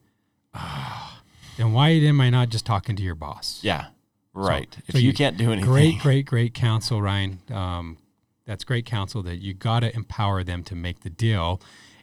Then 1.57 1.73
why 1.73 1.89
am 1.89 2.21
I 2.21 2.29
not 2.29 2.49
just 2.49 2.65
talking 2.65 2.95
to 2.95 3.03
your 3.03 3.15
boss? 3.15 3.59
yeah 3.63 3.87
right 4.33 4.77
if 4.87 4.93
so 4.93 4.99
you, 4.99 5.07
you- 5.07 5.13
can't 5.13 5.37
do 5.37 5.51
anything 5.51 5.69
Great, 5.69 5.99
great, 5.99 6.25
great 6.27 6.53
counsel, 6.53 7.01
Ryan. 7.01 7.39
Um, 7.51 7.97
that's 8.45 8.63
great 8.63 8.85
counsel. 8.85 9.23
That 9.23 9.37
you 9.37 9.53
got 9.53 9.79
to 9.81 9.93
empower 9.95 10.43
them 10.43 10.63
to 10.65 10.75
make 10.75 11.01
the 11.01 11.09
deal, 11.09 11.59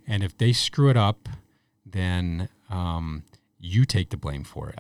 and 0.07 0.23
if 0.25 0.37
they 0.37 0.53
screw 0.53 0.91
it 0.91 0.97
up, 0.97 1.29
then 1.87 2.49
um, 2.69 3.23
you 3.61 3.85
take 3.85 4.11
the 4.11 4.17
blame 4.17 4.43
for 4.45 4.69
it. 4.71 4.79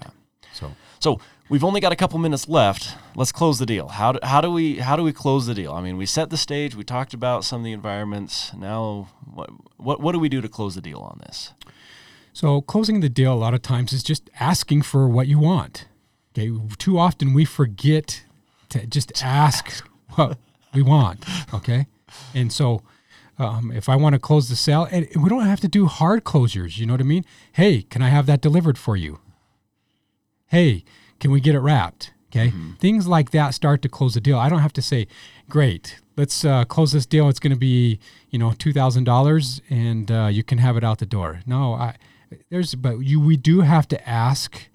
So 0.53 0.73
So 0.99 1.21
we've 1.49 1.65
only 1.65 1.81
got 1.81 1.93
a 1.93 1.97
couple 1.97 2.19
minutes 2.19 2.49
left. 2.49 2.97
Let's 3.17 3.33
close 3.33 3.59
the 3.59 3.67
deal. 3.67 3.89
How 3.89 4.13
do, 4.13 4.19
how 4.23 4.41
do 4.41 4.51
we 4.51 4.79
how 4.79 4.97
do 4.97 5.03
we 5.03 5.13
close 5.13 5.47
the 5.47 5.55
deal? 5.55 5.73
I 5.73 5.81
mean, 5.81 5.97
we 5.97 6.07
set 6.07 6.31
the 6.31 6.37
stage. 6.37 6.75
We 6.75 6.85
talked 6.85 7.15
about 7.15 7.45
some 7.45 7.61
of 7.61 7.65
the 7.65 7.73
environments. 7.73 8.53
Now, 8.55 9.09
what 9.25 9.51
what 9.77 10.01
what 10.01 10.13
do 10.13 10.19
we 10.19 10.29
do 10.29 10.41
to 10.41 10.49
close 10.49 10.75
the 10.75 10.81
deal 10.83 10.99
on 10.99 11.21
this? 11.27 11.53
So 12.35 12.61
closing 12.61 12.99
the 12.99 13.09
deal 13.09 13.33
a 13.33 13.37
lot 13.37 13.55
of 13.55 13.63
times 13.63 13.93
is 13.93 14.03
just 14.03 14.29
asking 14.41 14.83
for 14.83 15.09
what 15.09 15.29
you 15.29 15.39
want. 15.39 15.87
Okay, 16.37 16.53
too 16.79 16.99
often 16.99 17.33
we 17.33 17.45
forget 17.45 18.25
to 18.71 18.85
just 18.87 19.25
ask 19.25 19.87
what 20.17 20.37
we 20.75 20.83
want. 20.83 21.25
Okay, 21.55 21.87
and 22.35 22.53
so 22.53 22.83
um, 23.39 23.71
if 23.71 23.89
I 23.89 23.95
want 23.95 24.15
to 24.15 24.19
close 24.19 24.49
the 24.49 24.57
sale, 24.57 24.89
and 24.91 25.07
we 25.17 25.29
don't 25.29 25.47
have 25.47 25.61
to 25.61 25.69
do 25.69 25.87
hard 25.87 26.25
closures. 26.25 26.77
You 26.77 26.87
know 26.87 26.95
what 26.95 27.01
I 27.01 27.05
mean? 27.05 27.25
Hey, 27.53 27.83
can 27.83 28.03
I 28.03 28.09
have 28.09 28.27
that 28.27 28.41
delivered 28.41 28.79
for 28.79 28.97
you? 28.97 29.21
Hey, 30.49 30.85
can 31.21 31.31
we 31.31 31.41
get 31.41 31.55
it 31.55 31.61
wrapped? 31.61 32.13
Okay, 32.33 32.53
things 32.81 33.07
like 33.07 33.31
that 33.31 33.55
start 33.55 33.81
to 33.83 33.89
close 33.89 34.15
the 34.15 34.21
deal. 34.21 34.41
I 34.41 34.49
don't 34.49 34.59
have 34.59 34.73
to 34.73 34.83
say, 34.83 35.07
"Great, 35.49 36.01
let's 36.17 36.45
uh, 36.45 36.65
close 36.65 36.91
this 36.91 37.07
deal. 37.07 37.29
It's 37.29 37.39
going 37.39 37.53
to 37.53 37.57
be 37.57 38.01
you 38.31 38.41
know 38.41 38.55
two 38.59 38.73
thousand 38.73 39.05
dollars, 39.05 39.63
and 39.71 40.11
uh, 40.11 40.27
you 40.33 40.43
can 40.43 40.59
have 40.59 40.77
it 40.77 40.83
out 40.83 40.99
the 40.99 41.07
door." 41.07 41.43
No, 41.47 41.75
I 41.75 41.95
there's 42.51 42.75
but 42.75 42.99
you 42.99 43.21
we 43.21 43.37
do 43.37 43.61
have 43.61 43.89
to 43.89 44.09
ask 44.09 44.69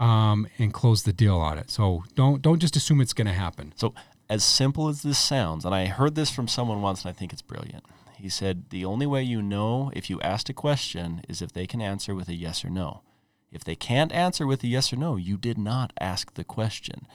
um, 0.00 0.46
and 0.58 0.72
close 0.72 1.02
the 1.02 1.12
deal 1.12 1.36
on 1.36 1.58
it. 1.58 1.70
So 1.70 2.04
don't 2.14 2.42
don't 2.42 2.60
just 2.60 2.76
assume 2.76 3.00
it's 3.00 3.12
going 3.12 3.26
to 3.26 3.32
happen. 3.32 3.72
So 3.76 3.94
as 4.28 4.44
simple 4.44 4.88
as 4.88 5.02
this 5.02 5.18
sounds, 5.18 5.64
and 5.64 5.74
I 5.74 5.86
heard 5.86 6.14
this 6.14 6.30
from 6.30 6.48
someone 6.48 6.82
once, 6.82 7.02
and 7.02 7.10
I 7.10 7.12
think 7.12 7.32
it's 7.32 7.42
brilliant. 7.42 7.84
He 8.16 8.28
said 8.28 8.70
the 8.70 8.84
only 8.84 9.06
way 9.06 9.22
you 9.22 9.40
know 9.40 9.90
if 9.94 10.10
you 10.10 10.20
asked 10.20 10.48
a 10.48 10.54
question 10.54 11.22
is 11.28 11.40
if 11.40 11.52
they 11.52 11.66
can 11.66 11.80
answer 11.80 12.14
with 12.14 12.28
a 12.28 12.34
yes 12.34 12.64
or 12.64 12.70
no. 12.70 13.02
If 13.50 13.64
they 13.64 13.76
can't 13.76 14.12
answer 14.12 14.46
with 14.46 14.62
a 14.62 14.66
yes 14.66 14.92
or 14.92 14.96
no, 14.96 15.16
you 15.16 15.38
did 15.38 15.56
not 15.56 15.92
ask 15.98 16.34
the 16.34 16.44
question. 16.44 17.06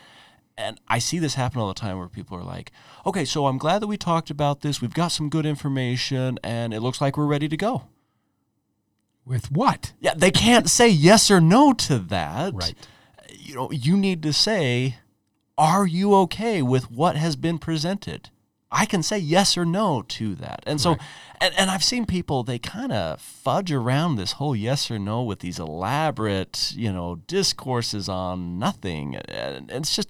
And 0.58 0.80
I 0.88 1.00
see 1.00 1.20
this 1.20 1.36
happen 1.36 1.60
all 1.60 1.68
the 1.68 1.74
time 1.74 1.98
where 1.98 2.08
people 2.08 2.38
are 2.38 2.44
like, 2.44 2.72
okay, 3.06 3.26
so 3.26 3.48
I'm 3.48 3.58
glad 3.58 3.82
that 3.82 3.88
we 3.88 3.98
talked 3.98 4.30
about 4.30 4.62
this. 4.62 4.82
We've 4.82 4.94
got 4.94 5.10
some 5.10 5.30
good 5.30 5.46
information, 5.46 6.40
and 6.44 6.74
it 6.74 6.80
looks 6.82 7.02
like 7.02 7.18
we're 7.18 7.26
ready 7.26 7.48
to 7.50 7.58
go. 7.58 7.84
With 9.26 9.52
what? 9.52 9.94
Yeah, 10.00 10.14
they 10.16 10.32
can't 10.32 10.70
say 10.70 10.90
yes 10.90 11.32
or 11.32 11.40
no 11.40 11.74
to 11.74 11.98
that. 12.00 12.54
Right. 12.54 12.74
you 13.32 13.56
know, 13.56 13.72
you 13.72 13.96
need 13.98 14.22
to 14.24 14.34
say, 14.34 14.96
are 15.58 15.86
you 15.86 16.14
okay 16.16 16.62
with 16.62 16.92
what 16.92 17.16
has 17.16 17.36
been 17.36 17.58
presented? 17.58 18.30
I 18.72 18.86
can 18.86 19.04
say 19.04 19.20
yes 19.20 19.56
or 19.58 19.66
no 19.66 20.02
to 20.02 20.34
that. 20.36 20.64
And 20.66 20.82
so, 20.82 20.92
Right. 20.92 21.02
and, 21.40 21.54
and 21.58 21.70
I've 21.70 21.84
seen 21.84 22.06
people, 22.08 22.44
they 22.44 22.58
kind 22.58 22.92
of 22.92 23.22
fudge 23.22 23.72
around 23.72 24.16
this 24.16 24.34
whole 24.34 24.56
yes 24.56 24.90
or 24.90 24.98
no 24.98 25.22
with 25.22 25.40
these 25.40 25.60
elaborate, 25.60 26.74
you 26.76 26.92
know, 26.92 27.16
discourses 27.28 28.10
on 28.10 28.58
nothing. 28.58 29.16
And 29.16 29.70
it's 29.70 29.96
just, 29.96 30.10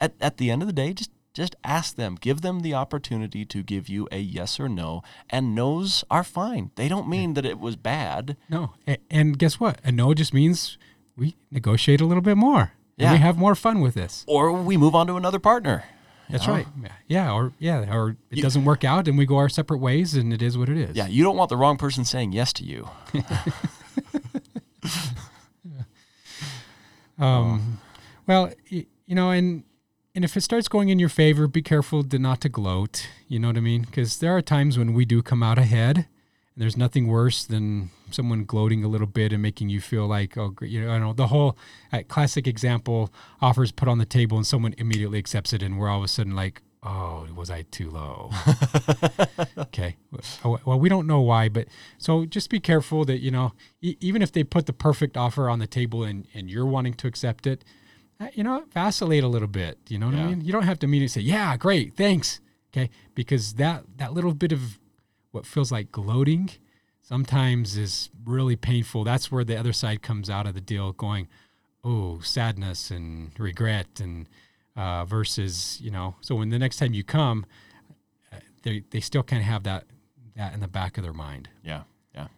at, 0.00 0.12
at 0.20 0.36
the 0.36 0.50
end 0.50 0.60
of 0.62 0.68
the 0.68 0.74
day, 0.74 0.92
just 0.92 1.10
just 1.34 1.56
ask 1.64 1.96
them, 1.96 2.16
give 2.20 2.40
them 2.40 2.60
the 2.60 2.72
opportunity 2.74 3.44
to 3.44 3.62
give 3.62 3.88
you 3.88 4.08
a 4.12 4.18
yes 4.20 4.58
or 4.60 4.68
no, 4.68 5.02
and 5.28 5.54
no's 5.54 6.04
are 6.10 6.24
fine. 6.24 6.70
They 6.76 6.88
don't 6.88 7.08
mean 7.08 7.34
that 7.34 7.44
it 7.44 7.58
was 7.58 7.76
bad. 7.76 8.36
No. 8.48 8.74
And 9.10 9.38
guess 9.38 9.58
what? 9.60 9.80
A 9.84 9.90
no 9.92 10.14
just 10.14 10.32
means 10.32 10.78
we 11.16 11.34
negotiate 11.50 12.00
a 12.00 12.06
little 12.06 12.22
bit 12.22 12.36
more. 12.36 12.72
And 12.96 13.06
Yeah. 13.06 13.12
we 13.12 13.18
have 13.18 13.36
more 13.36 13.54
fun 13.56 13.80
with 13.80 13.94
this. 13.94 14.24
Or 14.28 14.52
we 14.52 14.76
move 14.76 14.94
on 14.94 15.08
to 15.08 15.16
another 15.16 15.40
partner. 15.40 15.84
That's 16.30 16.46
know? 16.46 16.54
right. 16.54 16.66
Yeah. 17.08 17.32
Or 17.32 17.52
yeah. 17.58 17.92
Or 17.94 18.16
it 18.30 18.40
doesn't 18.40 18.64
work 18.64 18.82
out 18.84 19.08
and 19.08 19.18
we 19.18 19.26
go 19.26 19.36
our 19.36 19.48
separate 19.48 19.78
ways 19.78 20.14
and 20.14 20.32
it 20.32 20.40
is 20.40 20.56
what 20.56 20.68
it 20.68 20.78
is. 20.78 20.96
Yeah, 20.96 21.06
you 21.06 21.22
don't 21.22 21.36
want 21.36 21.50
the 21.50 21.56
wrong 21.56 21.76
person 21.76 22.04
saying 22.04 22.32
yes 22.32 22.52
to 22.54 22.64
you. 22.64 22.88
Um, 27.18 27.78
well, 28.26 28.50
you 28.68 28.86
know, 29.08 29.30
and 29.30 29.62
and 30.14 30.24
if 30.24 30.36
it 30.36 30.42
starts 30.42 30.68
going 30.68 30.90
in 30.90 30.98
your 30.98 31.08
favor, 31.08 31.48
be 31.48 31.62
careful 31.62 32.04
to 32.04 32.18
not 32.18 32.40
to 32.42 32.48
gloat. 32.48 33.08
You 33.26 33.40
know 33.40 33.48
what 33.48 33.56
I 33.56 33.60
mean? 33.60 33.82
Because 33.82 34.18
there 34.18 34.36
are 34.36 34.42
times 34.42 34.78
when 34.78 34.92
we 34.94 35.04
do 35.04 35.22
come 35.22 35.42
out 35.42 35.58
ahead, 35.58 35.96
and 35.96 36.06
there's 36.56 36.76
nothing 36.76 37.08
worse 37.08 37.44
than 37.44 37.90
someone 38.12 38.44
gloating 38.44 38.84
a 38.84 38.88
little 38.88 39.08
bit 39.08 39.32
and 39.32 39.42
making 39.42 39.70
you 39.70 39.80
feel 39.80 40.06
like, 40.06 40.38
oh, 40.38 40.54
you 40.60 40.84
know, 40.84 40.92
I 40.92 40.98
know 40.98 41.12
the 41.12 41.26
whole 41.26 41.58
uh, 41.92 42.02
classic 42.06 42.46
example 42.46 43.12
offers 43.42 43.72
put 43.72 43.88
on 43.88 43.98
the 43.98 44.06
table 44.06 44.36
and 44.36 44.46
someone 44.46 44.74
immediately 44.78 45.18
accepts 45.18 45.52
it, 45.52 45.62
and 45.64 45.78
we're 45.78 45.88
all 45.88 45.98
of 45.98 46.04
a 46.04 46.08
sudden 46.08 46.36
like, 46.36 46.62
oh, 46.84 47.26
was 47.34 47.50
I 47.50 47.62
too 47.62 47.90
low? 47.90 48.30
okay. 49.58 49.96
Well, 50.44 50.60
well, 50.64 50.78
we 50.78 50.88
don't 50.88 51.08
know 51.08 51.22
why, 51.22 51.48
but 51.48 51.66
so 51.98 52.24
just 52.24 52.50
be 52.50 52.60
careful 52.60 53.04
that, 53.06 53.18
you 53.18 53.32
know, 53.32 53.52
e- 53.80 53.96
even 54.00 54.22
if 54.22 54.30
they 54.30 54.44
put 54.44 54.66
the 54.66 54.72
perfect 54.72 55.16
offer 55.16 55.48
on 55.48 55.58
the 55.58 55.66
table 55.66 56.04
and, 56.04 56.28
and 56.34 56.48
you're 56.48 56.66
wanting 56.66 56.94
to 56.94 57.08
accept 57.08 57.48
it, 57.48 57.64
you 58.34 58.42
know, 58.44 58.64
vacillate 58.72 59.24
a 59.24 59.28
little 59.28 59.48
bit. 59.48 59.78
You 59.88 59.98
know 59.98 60.06
what 60.06 60.14
Yeah. 60.16 60.24
I 60.24 60.26
mean? 60.28 60.40
You 60.40 60.52
don't 60.52 60.62
have 60.64 60.78
to 60.80 60.86
immediately 60.86 61.08
say, 61.08 61.20
yeah, 61.20 61.56
great, 61.56 61.96
thanks. 61.96 62.40
Okay. 62.72 62.90
Because 63.14 63.54
that, 63.54 63.84
that 63.96 64.12
little 64.12 64.34
bit 64.34 64.52
of 64.52 64.78
what 65.30 65.46
feels 65.46 65.70
like 65.70 65.92
gloating 65.92 66.50
sometimes 67.02 67.76
is 67.76 68.10
really 68.24 68.56
painful. 68.56 69.04
That's 69.04 69.30
where 69.30 69.44
the 69.44 69.56
other 69.56 69.72
side 69.72 70.02
comes 70.02 70.30
out 70.30 70.46
of 70.46 70.54
the 70.54 70.60
deal 70.60 70.92
going, 70.92 71.28
oh, 71.84 72.20
sadness 72.20 72.90
and 72.90 73.30
regret 73.38 74.00
and, 74.00 74.28
uh, 74.76 75.04
versus, 75.04 75.78
you 75.80 75.90
know, 75.90 76.16
so 76.20 76.34
when 76.34 76.48
the 76.48 76.58
next 76.58 76.78
time 76.78 76.94
you 76.94 77.04
come, 77.04 77.46
uh, 78.32 78.36
they, 78.62 78.82
they 78.90 79.00
still 79.00 79.22
kind 79.22 79.40
of 79.40 79.46
have 79.46 79.62
that, 79.64 79.84
that 80.34 80.54
in 80.54 80.60
the 80.60 80.68
back 80.68 80.96
of 80.96 81.04
their 81.04 81.12
mind. 81.12 81.48
Yeah, 81.62 81.82
yeah. 82.14 82.28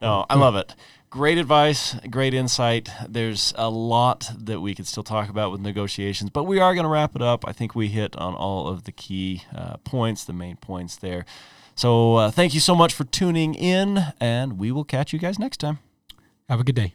No, 0.00 0.26
I 0.28 0.34
love 0.34 0.56
it. 0.56 0.74
Great 1.12 1.36
advice, 1.36 1.94
great 2.08 2.32
insight. 2.32 2.88
There's 3.06 3.52
a 3.58 3.68
lot 3.68 4.30
that 4.34 4.60
we 4.60 4.74
could 4.74 4.86
still 4.86 5.02
talk 5.02 5.28
about 5.28 5.52
with 5.52 5.60
negotiations, 5.60 6.30
but 6.30 6.44
we 6.44 6.58
are 6.58 6.72
going 6.74 6.84
to 6.84 6.88
wrap 6.88 7.14
it 7.14 7.20
up. 7.20 7.46
I 7.46 7.52
think 7.52 7.74
we 7.74 7.88
hit 7.88 8.16
on 8.16 8.34
all 8.34 8.66
of 8.66 8.84
the 8.84 8.92
key 8.92 9.42
uh, 9.54 9.76
points, 9.84 10.24
the 10.24 10.32
main 10.32 10.56
points 10.56 10.96
there. 10.96 11.26
So 11.74 12.14
uh, 12.16 12.30
thank 12.30 12.54
you 12.54 12.60
so 12.60 12.74
much 12.74 12.94
for 12.94 13.04
tuning 13.04 13.54
in, 13.54 14.06
and 14.20 14.58
we 14.58 14.72
will 14.72 14.84
catch 14.84 15.12
you 15.12 15.18
guys 15.18 15.38
next 15.38 15.58
time. 15.58 15.80
Have 16.48 16.60
a 16.60 16.64
good 16.64 16.76
day. 16.76 16.94